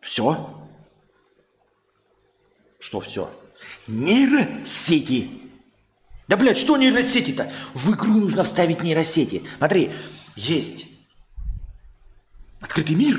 Все? 0.00 0.68
Что 2.78 3.00
все? 3.00 3.30
Нейросети. 3.86 5.39
Да, 6.30 6.36
блядь, 6.36 6.56
что 6.56 6.76
нейросети-то? 6.76 7.52
В 7.74 7.92
игру 7.92 8.14
нужно 8.14 8.44
вставить 8.44 8.82
нейросети. 8.82 9.42
Смотри, 9.58 9.90
есть 10.36 10.86
Открытый 12.60 12.94
мир. 12.94 13.18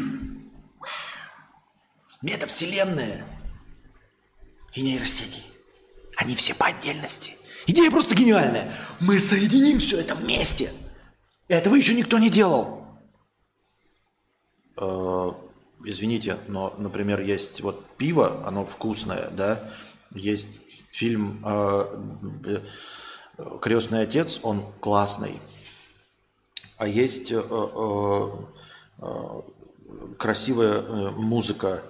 Метавселенная. 2.21 3.25
И 4.73 4.81
нейросети. 4.81 5.41
Они 6.15 6.35
все 6.35 6.53
по 6.53 6.67
отдельности. 6.67 7.35
Идея 7.67 7.91
просто 7.91 8.15
гениальная. 8.15 8.73
Мы 8.99 9.19
соединим 9.19 9.79
все 9.79 9.99
это 9.99 10.15
вместе. 10.15 10.71
Этого 11.47 11.75
еще 11.75 11.93
никто 11.95 12.19
не 12.19 12.29
делал. 12.29 12.85
Э, 14.77 15.31
извините, 15.83 16.37
но, 16.47 16.73
например, 16.77 17.19
есть 17.21 17.61
вот 17.61 17.85
пиво, 17.97 18.47
оно 18.47 18.65
вкусное, 18.65 19.29
да? 19.31 19.73
Есть 20.13 20.47
фильм 20.91 21.43
э, 21.43 22.61
«Крестный 23.61 24.01
отец», 24.01 24.39
он 24.43 24.65
классный. 24.79 25.39
А 26.77 26.87
есть 26.87 27.31
э, 27.31 27.41
Э, 29.01 29.41
красивая 30.17 30.81
э, 30.81 31.11
музыка 31.11 31.81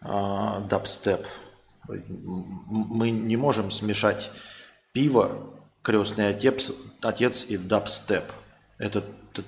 э, 0.00 0.60
дабстеп. 0.68 1.26
Мы 1.86 3.10
не 3.10 3.36
можем 3.36 3.70
смешать 3.70 4.30
пиво, 4.92 5.54
крестный 5.82 6.28
отец, 6.28 6.72
отец 7.02 7.44
и 7.44 7.58
дабстеп. 7.58 8.24
Это 8.78 9.04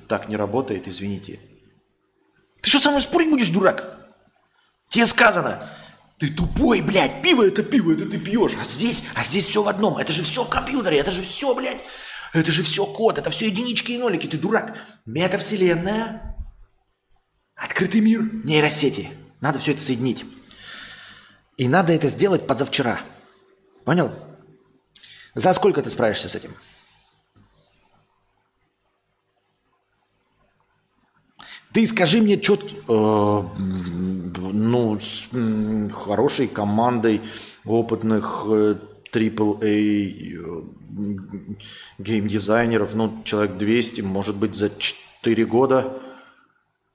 так 0.09 0.29
не 0.29 0.37
работает, 0.37 0.87
извините. 0.89 1.41
Ты 2.61 2.69
что 2.69 2.79
со 2.79 2.91
мной 2.91 3.01
спорить 3.01 3.31
будешь, 3.31 3.49
дурак? 3.49 4.15
Тебе 4.91 5.07
сказано, 5.07 5.67
ты 6.19 6.29
тупой, 6.29 6.81
блядь, 6.81 7.23
пиво 7.23 7.47
это 7.47 7.63
пиво, 7.63 7.93
это 7.93 8.07
ты 8.07 8.19
пьешь. 8.19 8.53
А 8.61 8.71
здесь, 8.71 9.05
а 9.15 9.23
здесь 9.23 9.47
все 9.47 9.63
в 9.63 9.69
одном. 9.69 9.99
Это 9.99 10.13
же 10.13 10.23
все 10.23 10.45
в 10.45 10.49
компьютере, 10.49 10.99
это 10.99 11.11
же 11.11 11.23
все, 11.23 11.55
блядь, 11.55 11.83
это 12.33 12.51
же 12.53 12.63
все 12.63 12.87
код, 12.87 13.19
это 13.19 13.31
все 13.31 13.47
единички 13.47 13.93
и 13.93 13.99
нолики, 13.99 14.27
ты 14.27 14.39
дурак. 14.39 14.75
Метавселенная, 15.05 16.37
Открытый 17.57 18.01
мир, 18.01 18.23
нейросети. 18.45 19.11
Надо 19.41 19.59
все 19.59 19.73
это 19.73 19.83
соединить. 19.83 20.25
И 21.57 21.69
надо 21.69 21.95
это 21.95 22.09
сделать 22.09 22.47
позавчера. 22.47 23.01
Понял? 23.85 24.15
За 25.35 25.55
сколько 25.55 25.83
ты 25.83 25.89
справишься 25.89 26.29
с 26.29 26.35
этим? 26.35 26.55
Ты 31.77 31.87
скажи 31.87 32.23
мне 32.23 32.41
четко, 32.41 32.71
э, 32.89 33.43
ну, 33.59 34.99
с 34.99 35.29
хорошей 35.93 36.49
командой 36.49 37.21
опытных 37.67 38.47
э, 38.49 38.77
AAA 39.13 39.61
э, 39.61 40.63
геймдизайнеров, 41.99 42.95
ну, 42.95 43.23
человек 43.25 43.59
200, 43.59 44.01
может 44.01 44.37
быть, 44.37 44.55
за 44.55 44.71
4 44.71 45.45
года 45.45 46.01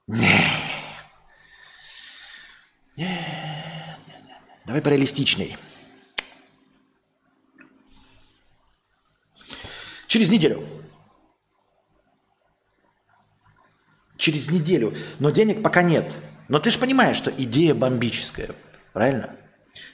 не. 0.08 0.18
Нет, 2.96 3.08
нет. 4.08 4.36
Давай 4.66 4.82
пореалистичней. 4.82 5.56
Через 10.08 10.28
неделю. 10.28 10.71
Через 14.22 14.50
неделю. 14.50 14.94
Но 15.18 15.30
денег 15.30 15.62
пока 15.62 15.82
нет. 15.82 16.14
Но 16.48 16.58
ты 16.60 16.70
же 16.70 16.78
понимаешь, 16.78 17.16
что 17.16 17.30
идея 17.30 17.74
бомбическая. 17.74 18.50
Правильно? 18.92 19.34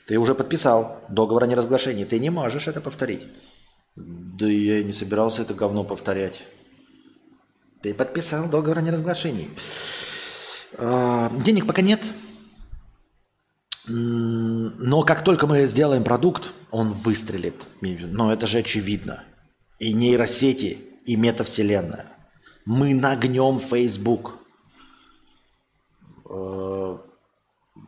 Ты 0.06 0.18
уже 0.18 0.34
подписал 0.34 1.00
договор 1.08 1.44
о 1.44 1.46
неразглашении. 1.46 2.04
Ты 2.04 2.18
не 2.18 2.30
можешь 2.30 2.68
это 2.68 2.80
повторить. 2.80 3.26
Да 3.96 4.46
я 4.46 4.82
не 4.84 4.92
собирался 4.92 5.42
это 5.42 5.54
говно 5.54 5.82
повторять. 5.82 6.42
Ты 7.82 7.94
подписал 7.94 8.48
договор 8.48 8.78
о 8.78 8.82
неразглашении. 8.82 9.48
А, 10.76 11.30
денег 11.44 11.66
пока 11.66 11.80
нет. 11.80 12.00
Но 13.86 15.02
как 15.04 15.24
только 15.24 15.46
мы 15.46 15.66
сделаем 15.66 16.04
продукт, 16.04 16.50
он 16.70 16.92
выстрелит. 16.92 17.66
Но 17.80 18.30
это 18.30 18.46
же 18.46 18.58
очевидно. 18.58 19.24
И 19.78 19.94
нейросети, 19.94 20.80
и 21.06 21.16
метавселенная. 21.16 22.17
Мы 22.68 22.92
нагнем 22.92 23.59
Facebook. 23.59 24.35
Э, 26.28 26.98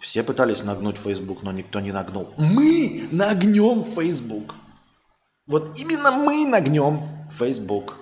все 0.01 0.23
пытались 0.23 0.65
нагнуть 0.65 0.97
Facebook, 0.97 1.43
но 1.43 1.53
никто 1.53 1.81
не 1.81 1.93
нагнул. 1.93 2.31
Мы 2.39 3.07
нагнем 3.13 3.85
Facebook. 3.85 4.55
Вот 5.47 5.79
именно 5.79 6.13
мы 6.13 6.47
нагнем 6.47 7.03
Facebook. 7.31 7.97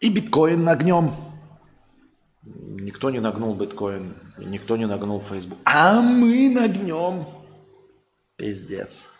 И 0.00 0.08
биткоин 0.08 0.64
нагнем. 0.64 1.12
Никто 2.42 3.10
не 3.10 3.20
нагнул 3.20 3.54
биткоин, 3.54 4.16
никто 4.38 4.78
не 4.78 4.86
нагнул 4.86 5.20
Facebook. 5.20 5.58
А 5.66 6.00
мы 6.00 6.48
нагнем. 6.48 7.26
Пиздец. 8.36 9.10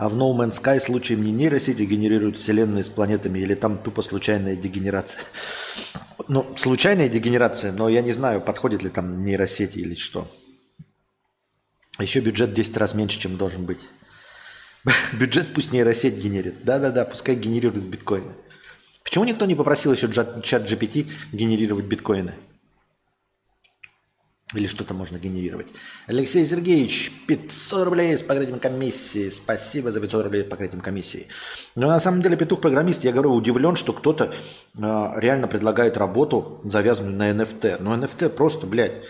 А 0.00 0.08
в 0.08 0.16
No 0.16 0.34
Man's 0.34 0.62
Sky 0.62 0.80
случаем 0.80 1.22
не 1.22 1.30
нейросети 1.30 1.82
генерируют 1.82 2.38
вселенные 2.38 2.82
с 2.82 2.88
планетами 2.88 3.38
или 3.38 3.52
там 3.52 3.76
тупо 3.76 4.00
случайная 4.00 4.56
дегенерация? 4.56 5.20
Ну, 6.26 6.46
случайная 6.56 7.10
дегенерация, 7.10 7.70
но 7.70 7.86
я 7.90 8.00
не 8.00 8.12
знаю, 8.12 8.40
подходит 8.40 8.82
ли 8.82 8.88
там 8.88 9.22
нейросети 9.22 9.78
или 9.78 9.94
что. 9.94 10.26
Еще 11.98 12.20
бюджет 12.20 12.54
10 12.54 12.78
раз 12.78 12.94
меньше, 12.94 13.20
чем 13.20 13.36
должен 13.36 13.66
быть. 13.66 13.80
Бюджет 15.12 15.52
пусть 15.52 15.70
нейросеть 15.70 16.14
генерит. 16.14 16.64
Да-да-да, 16.64 17.04
пускай 17.04 17.34
генерирует 17.34 17.84
биткоины. 17.84 18.32
Почему 19.04 19.24
никто 19.24 19.44
не 19.44 19.54
попросил 19.54 19.92
еще 19.92 20.10
чат 20.10 20.64
GPT 20.64 21.10
генерировать 21.30 21.84
биткоины? 21.84 22.32
Или 24.52 24.66
что-то 24.66 24.94
можно 24.94 25.16
генерировать. 25.16 25.68
Алексей 26.08 26.44
Сергеевич, 26.44 27.12
500 27.28 27.84
рублей 27.84 28.16
с 28.16 28.22
покрытием 28.22 28.58
комиссии. 28.58 29.28
Спасибо 29.28 29.92
за 29.92 30.00
500 30.00 30.24
рублей 30.24 30.42
с 30.42 30.46
покрытием 30.46 30.80
комиссии. 30.80 31.28
Но 31.76 31.86
на 31.86 32.00
самом 32.00 32.20
деле 32.20 32.36
петух-программист, 32.36 33.04
я 33.04 33.12
говорю, 33.12 33.32
удивлен, 33.32 33.76
что 33.76 33.92
кто-то 33.92 34.24
э, 34.24 35.12
реально 35.16 35.46
предлагает 35.46 35.96
работу, 35.96 36.60
завязанную 36.64 37.14
на 37.14 37.30
NFT. 37.30 37.80
Но 37.80 37.96
NFT 37.96 38.30
просто, 38.30 38.66
блядь, 38.66 39.04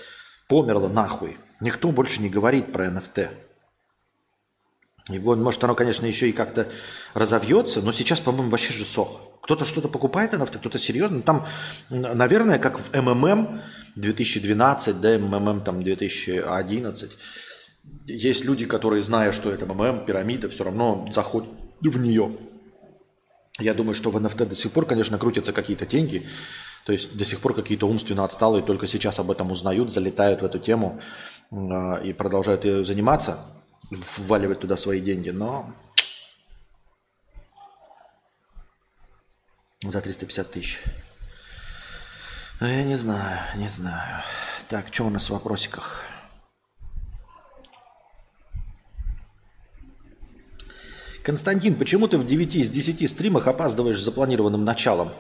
померло 0.47 0.89
нахуй. 0.89 1.39
Никто 1.61 1.91
больше 1.91 2.21
не 2.21 2.29
говорит 2.29 2.71
про 2.71 2.89
NFT. 2.89 3.31
Вот, 5.09 5.39
может, 5.39 5.63
оно, 5.65 5.75
конечно, 5.75 6.07
еще 6.07 6.29
и 6.29 6.33
как-то 6.33 6.69
разовьется, 7.15 7.81
но 7.83 7.93
сейчас, 7.93 8.21
по-моему, 8.21 8.51
вообще 8.51 8.73
же 8.73 8.85
сох. 8.85 9.21
Кто-то 9.43 9.65
что-то 9.65 9.89
покупает 9.89 10.35
NFT, 10.35 10.59
кто-то 10.59 10.79
серьезно. 10.79 11.23
Там, 11.23 11.47
наверное, 11.89 12.59
как 12.59 12.79
в 12.79 12.95
МММ 12.95 13.63
2012, 13.97 15.01
да, 15.01 15.19
МММ 15.19 15.63
там 15.63 15.83
2011, 15.83 17.17
есть 18.07 18.45
люди, 18.45 18.67
которые, 18.67 19.03
зная, 19.03 19.33
что 19.33 19.51
это 19.51 19.67
МММ, 19.67 20.05
пирамида, 20.05 20.49
все 20.51 20.65
равно 20.65 21.09
заходят 21.11 21.49
в 21.81 21.99
нее. 21.99 22.33
Я 23.59 23.75
думаю, 23.75 23.95
что 23.95 24.11
в 24.11 24.17
NFT 24.17 24.47
до 24.47 24.55
сих 24.55 24.71
пор, 24.73 24.87
конечно, 24.87 25.19
крутятся 25.19 25.53
какие-то 25.53 25.87
деньги, 25.87 26.23
то 26.85 26.93
есть 26.93 27.17
до 27.17 27.25
сих 27.25 27.41
пор 27.41 27.55
какие-то 27.55 27.87
умственно 27.87 28.25
отсталые 28.25 28.63
только 28.63 28.87
сейчас 28.87 29.19
об 29.19 29.31
этом 29.31 29.51
узнают, 29.51 29.93
залетают 29.93 30.43
в 30.43 30.45
эту 30.45 30.59
тему 30.59 31.01
э, 31.51 32.05
и 32.05 32.13
продолжают 32.13 32.65
ее 32.65 32.85
заниматься, 32.85 33.39
вваливать 33.91 34.61
туда 34.61 34.77
свои 34.77 35.01
деньги. 35.01 35.31
Но 35.31 35.75
за 39.83 40.01
350 40.01 40.51
тысяч. 40.51 40.83
Ну, 42.61 42.67
я 42.67 42.85
не 42.85 42.97
знаю, 42.97 43.41
не 43.57 43.69
знаю. 43.69 44.23
Так, 44.69 44.93
что 44.93 45.07
у 45.07 45.11
нас 45.11 45.29
в 45.29 45.33
вопросиках? 45.33 46.05
Константин, 51.31 51.77
почему 51.77 52.09
ты 52.09 52.19
в 52.19 52.27
9 52.27 52.57
из 52.57 52.71
10 52.71 53.09
стримах 53.09 53.47
опаздываешь 53.47 54.01
с 54.01 54.05
запланированным 54.05 54.65
началом? 54.65 55.11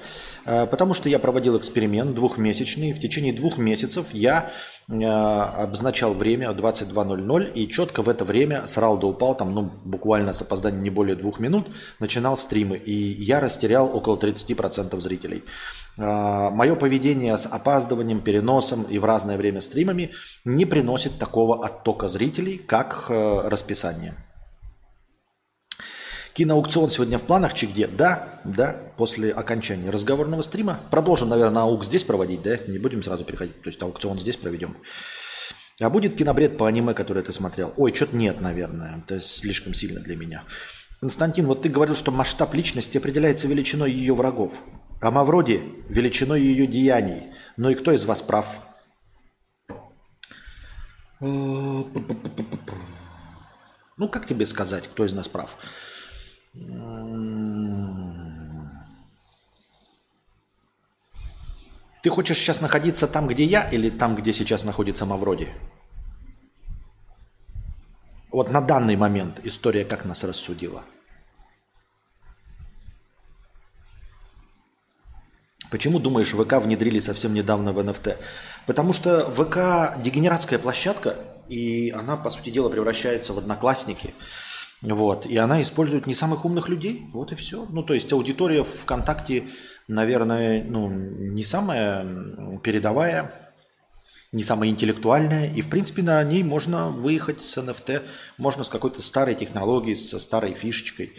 Э, 0.44 0.66
потому 0.66 0.92
что 0.92 1.08
я 1.08 1.20
проводил 1.20 1.56
эксперимент 1.56 2.16
двухмесячный. 2.16 2.92
В 2.92 2.98
течение 2.98 3.32
двух 3.32 3.58
месяцев 3.58 4.06
я 4.10 4.50
э, 4.88 5.04
обозначал 5.04 6.14
время 6.14 6.48
22.00 6.48 7.52
и 7.52 7.68
четко 7.68 8.02
в 8.02 8.08
это 8.08 8.24
время 8.24 8.66
срал 8.66 8.98
до 8.98 9.06
упал, 9.06 9.36
там, 9.36 9.54
ну, 9.54 9.70
буквально 9.84 10.32
с 10.32 10.42
опозданием 10.42 10.82
не 10.82 10.90
более 10.90 11.14
двух 11.14 11.38
минут, 11.38 11.70
начинал 12.00 12.36
стримы. 12.36 12.76
И 12.76 12.92
я 12.92 13.38
растерял 13.38 13.88
около 13.96 14.16
30% 14.16 14.98
зрителей. 14.98 15.44
Э, 15.96 16.50
Мое 16.50 16.74
поведение 16.74 17.38
с 17.38 17.46
опаздыванием, 17.46 18.20
переносом 18.20 18.82
и 18.82 18.98
в 18.98 19.04
разное 19.04 19.36
время 19.36 19.60
стримами 19.60 20.10
не 20.44 20.64
приносит 20.64 21.20
такого 21.20 21.64
оттока 21.64 22.08
зрителей, 22.08 22.58
как 22.58 23.04
расписание. 23.08 24.16
Киноаукцион 26.40 26.88
сегодня 26.88 27.18
в 27.18 27.22
планах, 27.24 27.52
чи 27.52 27.66
где? 27.66 27.86
Да, 27.86 28.40
да, 28.44 28.74
после 28.96 29.30
окончания 29.30 29.90
разговорного 29.90 30.40
стрима. 30.40 30.80
Продолжим, 30.90 31.28
наверное, 31.28 31.64
аук 31.64 31.84
здесь 31.84 32.02
проводить, 32.02 32.40
да? 32.40 32.56
Не 32.66 32.78
будем 32.78 33.02
сразу 33.02 33.26
переходить, 33.26 33.60
то 33.60 33.68
есть 33.68 33.82
аукцион 33.82 34.18
здесь 34.18 34.38
проведем. 34.38 34.78
А 35.82 35.90
будет 35.90 36.16
кинобред 36.16 36.56
по 36.56 36.66
аниме, 36.66 36.94
который 36.94 37.22
ты 37.22 37.34
смотрел? 37.34 37.74
Ой, 37.76 37.92
что-то 37.94 38.16
нет, 38.16 38.40
наверное. 38.40 39.02
Это 39.04 39.20
слишком 39.20 39.74
сильно 39.74 40.00
для 40.00 40.16
меня. 40.16 40.44
Константин, 41.02 41.44
вот 41.44 41.60
ты 41.60 41.68
говорил, 41.68 41.94
что 41.94 42.10
масштаб 42.10 42.54
личности 42.54 42.96
определяется 42.96 43.46
величиной 43.46 43.92
ее 43.92 44.14
врагов. 44.14 44.54
А 45.02 45.10
Мавроди– 45.10 45.62
величиной 45.90 46.40
ее 46.40 46.66
деяний. 46.66 47.34
Ну 47.58 47.68
и 47.68 47.74
кто 47.74 47.92
из 47.92 48.06
вас 48.06 48.22
прав? 48.22 48.46
Ну, 51.20 51.84
как 54.10 54.26
тебе 54.26 54.46
сказать, 54.46 54.88
кто 54.88 55.04
из 55.04 55.12
нас 55.12 55.28
прав? 55.28 55.54
Ты 62.02 62.08
хочешь 62.08 62.38
сейчас 62.38 62.60
находиться 62.60 63.06
там, 63.06 63.26
где 63.26 63.44
я, 63.44 63.68
или 63.68 63.90
там, 63.90 64.14
где 64.16 64.32
сейчас 64.32 64.64
находится 64.64 65.04
Мавроди? 65.04 65.48
Вот 68.30 68.50
на 68.50 68.60
данный 68.60 68.96
момент 68.96 69.40
история 69.44 69.84
как 69.84 70.04
нас 70.04 70.24
рассудила. 70.24 70.82
Почему, 75.70 75.98
думаешь, 75.98 76.32
ВК 76.32 76.54
внедрили 76.54 76.98
совсем 77.00 77.34
недавно 77.34 77.72
в 77.72 77.78
NFT? 77.78 78.16
Потому 78.66 78.92
что 78.92 79.30
ВК 79.30 80.02
дегенератская 80.02 80.58
площадка, 80.58 81.16
и 81.48 81.90
она, 81.90 82.16
по 82.16 82.30
сути 82.30 82.50
дела, 82.50 82.70
превращается 82.70 83.34
в 83.34 83.38
одноклассники– 83.38 84.14
вот. 84.82 85.26
И 85.26 85.36
она 85.36 85.60
использует 85.60 86.06
не 86.06 86.14
самых 86.14 86.44
умных 86.44 86.68
людей. 86.68 87.06
Вот 87.12 87.32
и 87.32 87.34
все. 87.34 87.66
Ну, 87.66 87.82
то 87.82 87.94
есть 87.94 88.12
аудитория 88.12 88.64
ВКонтакте, 88.64 89.48
наверное, 89.88 90.64
ну, 90.64 90.88
не 90.88 91.44
самая 91.44 92.58
передовая, 92.62 93.52
не 94.32 94.42
самая 94.42 94.70
интеллектуальная. 94.70 95.52
И, 95.52 95.60
в 95.60 95.68
принципе, 95.68 96.02
на 96.02 96.22
ней 96.24 96.42
можно 96.42 96.88
выехать 96.88 97.42
с 97.42 97.58
NFT, 97.58 98.02
можно 98.38 98.64
с 98.64 98.70
какой-то 98.70 99.02
старой 99.02 99.34
технологией, 99.34 99.96
со 99.96 100.18
старой 100.18 100.54
фишечкой. 100.54 101.12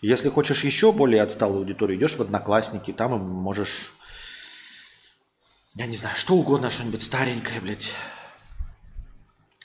Если 0.00 0.30
хочешь 0.30 0.64
еще 0.64 0.90
более 0.92 1.22
отсталую 1.22 1.60
аудиторию, 1.60 1.98
идешь 1.98 2.16
в 2.16 2.22
Одноклассники, 2.22 2.92
там 2.92 3.20
можешь, 3.20 3.92
я 5.74 5.86
не 5.86 5.94
знаю, 5.94 6.16
что 6.16 6.34
угодно, 6.34 6.70
что-нибудь 6.70 7.02
старенькое, 7.02 7.60
блядь, 7.60 7.88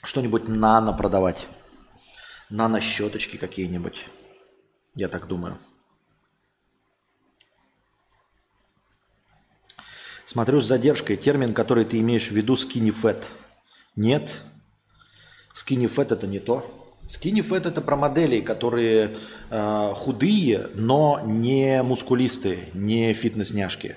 что-нибудь 0.04 0.46
нано 0.46 0.92
продавать 0.92 1.46
нано-щеточки 2.50 3.36
какие-нибудь. 3.36 4.06
Я 4.94 5.08
так 5.08 5.26
думаю. 5.26 5.58
Смотрю 10.24 10.60
с 10.60 10.66
задержкой. 10.66 11.16
Термин, 11.16 11.54
который 11.54 11.84
ты 11.84 11.98
имеешь 12.00 12.28
в 12.28 12.32
виду, 12.32 12.54
skinny 12.54 12.94
fat. 12.94 13.24
Нет. 13.96 14.42
Skinny 15.54 15.88
fat 15.88 16.12
это 16.12 16.26
не 16.26 16.38
то. 16.38 16.74
Skinny 17.06 17.40
fat 17.40 17.66
это 17.66 17.80
про 17.80 17.96
моделей, 17.96 18.42
которые 18.42 19.16
э, 19.48 19.92
худые, 19.94 20.68
но 20.74 21.22
не 21.24 21.82
мускулистые, 21.82 22.68
не 22.74 23.14
фитнес-няшки. 23.14 23.96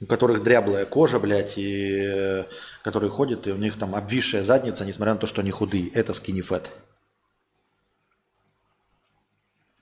У 0.00 0.06
которых 0.06 0.44
дряблая 0.44 0.86
кожа, 0.86 1.18
блядь, 1.18 1.58
и 1.58 2.04
э, 2.04 2.44
которые 2.82 3.10
ходят, 3.10 3.48
и 3.48 3.50
у 3.50 3.56
них 3.56 3.76
там 3.76 3.96
обвисшая 3.96 4.44
задница, 4.44 4.84
несмотря 4.84 5.14
на 5.14 5.18
то, 5.18 5.26
что 5.26 5.40
они 5.40 5.50
худые. 5.50 5.88
Это 5.90 6.12
skinny 6.12 6.46
fat. 6.46 6.68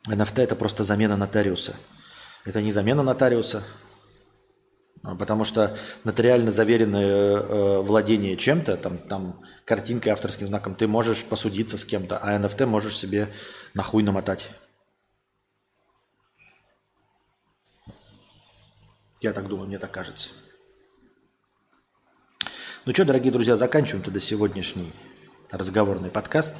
NFT 0.09 0.43
это 0.43 0.57
просто 0.57 0.85
замена 0.85 1.17
нотариуса. 1.17 1.77
Это 2.45 2.61
не 2.61 2.73
замена 2.73 3.03
нотариуса, 3.03 3.63
а 5.03 5.17
потому 5.17 5.45
что 5.45 5.77
нотариально 6.05 6.51
заверенное 6.53 7.37
э, 7.37 7.81
владение 7.81 8.37
чем-то, 8.37 8.77
там, 8.77 8.99
там 8.99 9.41
картинкой, 9.65 10.13
авторским 10.13 10.47
знаком, 10.47 10.77
ты 10.77 10.87
можешь 10.87 11.25
посудиться 11.25 11.77
с 11.77 11.85
кем-то, 11.85 12.19
а 12.19 12.39
NFT 12.39 12.67
можешь 12.67 12.97
себе 12.97 13.33
нахуй 13.75 14.05
намотать. 14.05 14.51
Я 19.21 19.33
так 19.33 19.49
думаю, 19.49 19.69
мне 19.69 19.79
так 19.79 19.91
кажется. 19.91 20.31
Ну 22.85 22.93
что, 22.93 23.05
дорогие 23.05 23.33
друзья, 23.33 23.57
заканчиваем 23.57 24.05
тогда 24.05 24.19
сегодняшний 24.19 24.93
разговорный 25.51 26.11
подкаст. 26.11 26.55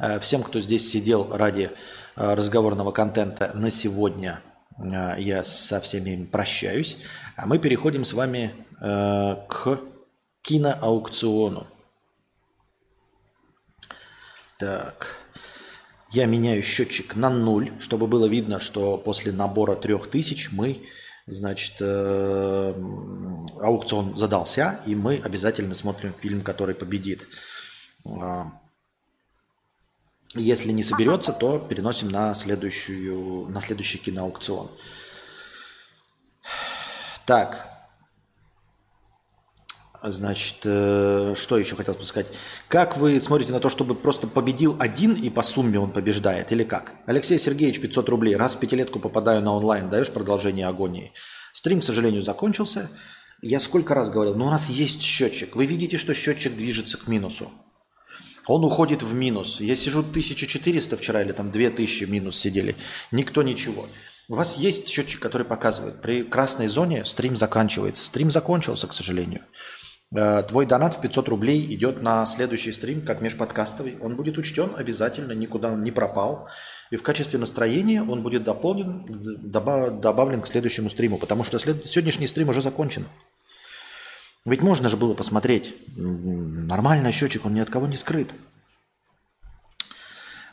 Э, 0.00 0.18
всем, 0.18 0.42
кто 0.42 0.60
здесь 0.60 0.90
сидел 0.90 1.36
ради 1.36 1.70
э, 2.16 2.34
разговорного 2.34 2.90
контента 2.90 3.52
на 3.54 3.70
сегодня, 3.70 4.40
э, 4.78 5.16
я 5.18 5.42
со 5.42 5.80
всеми 5.80 6.24
прощаюсь. 6.24 6.96
А 7.36 7.46
мы 7.46 7.58
переходим 7.58 8.04
с 8.04 8.12
вами 8.12 8.54
к 8.80 9.78
киноаукциону. 10.40 11.66
Так. 14.58 15.16
Я 16.10 16.24
меняю 16.24 16.62
счетчик 16.62 17.14
на 17.14 17.28
ноль, 17.28 17.78
чтобы 17.78 18.06
было 18.06 18.24
видно, 18.24 18.58
что 18.58 18.96
после 18.96 19.32
набора 19.32 19.74
трех 19.76 20.10
тысяч 20.10 20.50
мы 20.50 20.86
Значит, 21.26 21.80
аукцион 23.60 24.16
задался, 24.16 24.80
и 24.84 24.96
мы 24.96 25.20
обязательно 25.22 25.74
смотрим 25.74 26.14
фильм, 26.20 26.40
который 26.40 26.74
победит. 26.74 27.28
Если 30.34 30.70
не 30.70 30.84
соберется, 30.84 31.32
то 31.32 31.58
переносим 31.58 32.08
на, 32.08 32.34
следующую, 32.34 33.48
на 33.48 33.60
следующий 33.60 33.98
киноаукцион. 33.98 34.70
Так. 37.26 37.66
Значит, 40.02 40.60
э, 40.64 41.34
что 41.36 41.58
еще 41.58 41.76
хотел 41.76 42.00
сказать? 42.02 42.28
Как 42.68 42.96
вы 42.96 43.20
смотрите 43.20 43.52
на 43.52 43.60
то, 43.60 43.68
чтобы 43.68 43.94
просто 43.94 44.28
победил 44.28 44.76
один 44.78 45.12
и 45.12 45.28
по 45.30 45.42
сумме 45.42 45.78
он 45.78 45.90
побеждает, 45.90 46.52
или 46.52 46.64
как? 46.64 46.94
Алексей 47.06 47.38
Сергеевич, 47.38 47.80
500 47.80 48.08
рублей. 48.08 48.36
Раз 48.36 48.54
в 48.54 48.60
пятилетку 48.60 48.98
попадаю 48.98 49.42
на 49.42 49.52
онлайн, 49.52 49.90
даешь 49.90 50.10
продолжение 50.10 50.66
агонии? 50.66 51.12
Стрим, 51.52 51.80
к 51.80 51.84
сожалению, 51.84 52.22
закончился. 52.22 52.88
Я 53.42 53.58
сколько 53.60 53.94
раз 53.94 54.08
говорил, 54.10 54.36
ну 54.36 54.46
у 54.46 54.50
нас 54.50 54.70
есть 54.70 55.02
счетчик. 55.02 55.56
Вы 55.56 55.66
видите, 55.66 55.98
что 55.98 56.14
счетчик 56.14 56.56
движется 56.56 56.96
к 56.96 57.06
минусу. 57.08 57.50
Он 58.46 58.64
уходит 58.64 59.02
в 59.02 59.14
минус. 59.14 59.60
Я 59.60 59.76
сижу 59.76 60.00
1400 60.00 60.96
вчера 60.96 61.22
или 61.22 61.32
там 61.32 61.50
2000 61.50 62.04
минус 62.04 62.38
сидели. 62.38 62.76
Никто 63.12 63.42
ничего. 63.42 63.86
У 64.28 64.34
вас 64.34 64.56
есть 64.56 64.88
счетчик, 64.88 65.20
который 65.20 65.46
показывает, 65.46 66.00
при 66.00 66.22
красной 66.22 66.68
зоне 66.68 67.04
стрим 67.04 67.34
заканчивается. 67.34 68.04
Стрим 68.04 68.30
закончился, 68.30 68.86
к 68.86 68.92
сожалению. 68.92 69.40
Э, 70.14 70.42
твой 70.42 70.66
донат 70.66 70.94
в 70.94 71.00
500 71.00 71.28
рублей 71.28 71.74
идет 71.74 72.02
на 72.02 72.26
следующий 72.26 72.72
стрим, 72.72 73.02
как 73.02 73.20
межподкастовый. 73.20 73.96
Он 74.00 74.16
будет 74.16 74.38
учтен 74.38 74.70
обязательно, 74.76 75.32
никуда 75.32 75.72
он 75.72 75.82
не 75.82 75.90
пропал. 75.90 76.48
И 76.90 76.96
в 76.96 77.02
качестве 77.02 77.38
настроения 77.38 78.02
он 78.02 78.22
будет 78.22 78.42
дополнен, 78.42 79.06
добавлен 80.00 80.42
к 80.42 80.46
следующему 80.46 80.90
стриму, 80.90 81.18
потому 81.18 81.44
что 81.44 81.58
след... 81.58 81.88
сегодняшний 81.88 82.26
стрим 82.26 82.48
уже 82.48 82.60
закончен. 82.60 83.06
Ведь 84.44 84.62
можно 84.62 84.88
же 84.88 84.96
было 84.96 85.14
посмотреть. 85.14 85.74
Нормально 85.96 87.12
счетчик, 87.12 87.44
он 87.44 87.54
ни 87.54 87.60
от 87.60 87.68
кого 87.70 87.86
не 87.86 87.96
скрыт. 87.96 88.32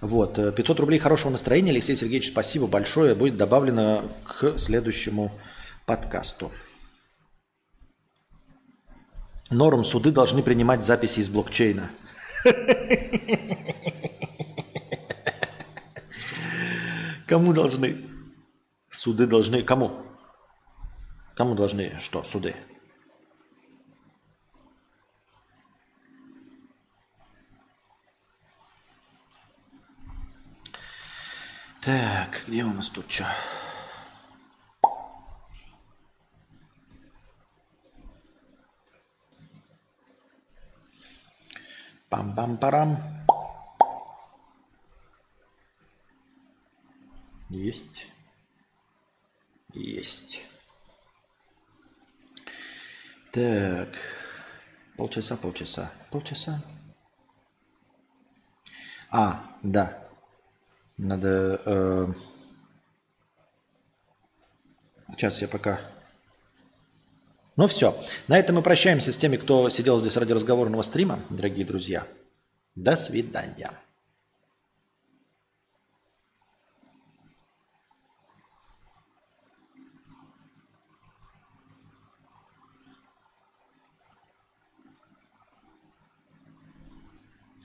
Вот, 0.02 0.36
500 0.36 0.78
э, 0.78 0.82
рублей 0.82 1.00
хорошего 1.00 1.32
настроения. 1.32 1.72
Алексей 1.72 1.96
Сергеевич, 1.96 2.30
спасибо 2.30 2.68
большое. 2.68 3.16
Будет 3.16 3.38
добавлено 3.38 4.12
к 4.26 4.60
следующему 4.60 5.32
подкасту. 5.86 6.52
Норм 9.50 9.86
суды 9.86 10.12
должны 10.12 10.44
принимать 10.44 10.86
записи 10.86 11.22
из 11.22 11.30
блокчейна. 11.30 11.90
Кому 17.26 17.54
должны? 17.54 18.06
Суды 18.90 19.26
должны. 19.26 19.64
Кому? 19.64 20.04
Кому 21.36 21.56
должны 21.56 21.98
что? 22.00 22.24
Суды. 22.24 22.54
Так, 31.82 32.44
где 32.48 32.64
у 32.64 32.74
нас 32.74 32.90
тут 32.90 33.12
что? 33.12 33.26
Пам-пам-парам. 42.10 42.98
Есть. 47.50 48.08
Есть. 49.74 50.42
Так. 53.32 53.90
Полчаса, 54.96 55.38
полчаса. 55.38 55.92
Полчаса. 56.10 56.62
А, 59.12 59.56
да. 59.62 60.07
Надо... 60.98 61.62
Э... 61.66 62.14
Сейчас 65.10 65.42
я 65.42 65.48
пока 65.48 65.80
ну 67.58 67.66
все. 67.66 68.00
На 68.28 68.38
этом 68.38 68.58
мы 68.58 68.62
прощаемся 68.62 69.12
с 69.12 69.18
теми, 69.18 69.36
кто 69.36 69.72
сидел 69.72 70.00
здесь 70.00 70.16
ради 70.16 70.32
разговорного 70.32 70.84
стрима, 70.84 71.20
дорогие 71.32 71.66
друзья. 71.66 72.06
До 72.76 72.96
свидания. 72.96 73.72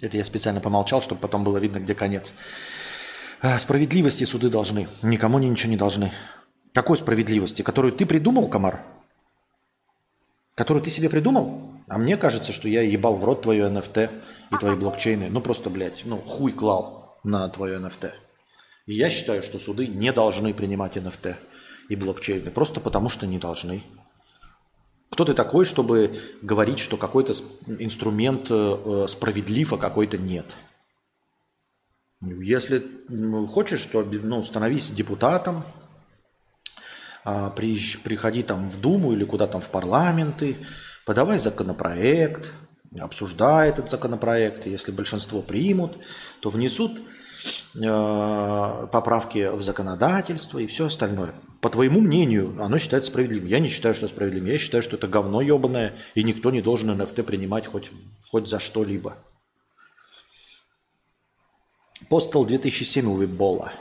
Это 0.00 0.16
я 0.16 0.24
специально 0.24 0.60
помолчал, 0.60 1.02
чтобы 1.02 1.20
потом 1.20 1.44
было 1.44 1.58
видно, 1.58 1.78
где 1.78 1.94
конец. 1.94 2.32
А, 3.44 3.58
справедливости 3.58 4.22
суды 4.22 4.48
должны. 4.48 4.86
Никому 5.02 5.38
они 5.38 5.48
ничего 5.48 5.70
не 5.70 5.76
должны. 5.76 6.12
Какой 6.72 6.96
справедливости? 6.96 7.62
Которую 7.62 7.92
ты 7.92 8.06
придумал, 8.06 8.46
Комар? 8.46 8.82
Которую 10.54 10.84
ты 10.84 10.90
себе 10.90 11.10
придумал? 11.10 11.72
А 11.88 11.98
мне 11.98 12.16
кажется, 12.16 12.52
что 12.52 12.68
я 12.68 12.82
ебал 12.82 13.16
в 13.16 13.24
рот 13.24 13.42
твою 13.42 13.66
NFT 13.66 14.10
и 14.52 14.56
твои 14.56 14.76
блокчейны. 14.76 15.28
Ну 15.28 15.40
просто, 15.40 15.70
блядь, 15.70 16.02
ну 16.04 16.18
хуй 16.18 16.52
клал 16.52 17.18
на 17.24 17.48
твою 17.48 17.80
NFT. 17.80 18.12
И 18.86 18.94
я 18.94 19.10
считаю, 19.10 19.42
что 19.42 19.58
суды 19.58 19.88
не 19.88 20.12
должны 20.12 20.54
принимать 20.54 20.96
NFT 20.96 21.34
и 21.88 21.96
блокчейны. 21.96 22.52
Просто 22.52 22.78
потому, 22.80 23.08
что 23.08 23.26
не 23.26 23.38
должны. 23.38 23.82
Кто 25.10 25.24
ты 25.24 25.34
такой, 25.34 25.64
чтобы 25.64 26.16
говорить, 26.42 26.78
что 26.78 26.96
какой-то 26.96 27.32
инструмент 27.66 28.46
э, 28.50 29.06
справедлив, 29.08 29.72
а 29.72 29.78
какой-то 29.78 30.16
нет? 30.16 30.56
Если 32.22 32.84
хочешь, 33.48 33.84
то 33.86 34.02
ну, 34.04 34.44
становись 34.44 34.90
депутатом, 34.90 35.64
а, 37.24 37.50
приходи 37.50 38.42
там 38.42 38.70
в 38.70 38.80
Думу 38.80 39.12
или 39.12 39.24
куда 39.24 39.48
там 39.48 39.60
в 39.60 39.68
парламенты, 39.68 40.56
подавай 41.04 41.40
законопроект, 41.40 42.52
обсуждай 42.98 43.70
этот 43.70 43.90
законопроект. 43.90 44.66
Если 44.66 44.92
большинство 44.92 45.42
примут, 45.42 45.98
то 46.40 46.50
внесут 46.50 46.92
э, 47.74 48.86
поправки 48.92 49.50
в 49.54 49.62
законодательство 49.62 50.58
и 50.58 50.66
все 50.66 50.86
остальное. 50.86 51.34
По 51.60 51.70
твоему 51.70 52.00
мнению, 52.00 52.56
оно 52.60 52.78
считается 52.78 53.10
справедливым. 53.10 53.48
Я 53.48 53.58
не 53.58 53.68
считаю, 53.68 53.94
что 53.94 54.06
справедливым. 54.06 54.48
Я 54.48 54.58
считаю, 54.58 54.82
что 54.82 54.96
это 54.96 55.08
говно 55.08 55.40
ебаное, 55.40 55.94
и 56.14 56.22
никто 56.22 56.50
не 56.50 56.60
должен 56.60 56.90
NFT 56.90 57.22
принимать 57.24 57.66
хоть, 57.66 57.90
хоть 58.30 58.48
за 58.48 58.60
что-либо. 58.60 59.16
Постал 62.12 62.44
2007 62.44 63.06
у 63.06 63.14
Вебола. 63.14 63.72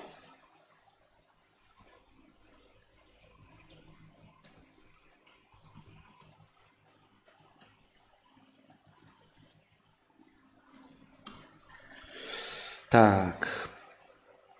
Так, 12.89 13.60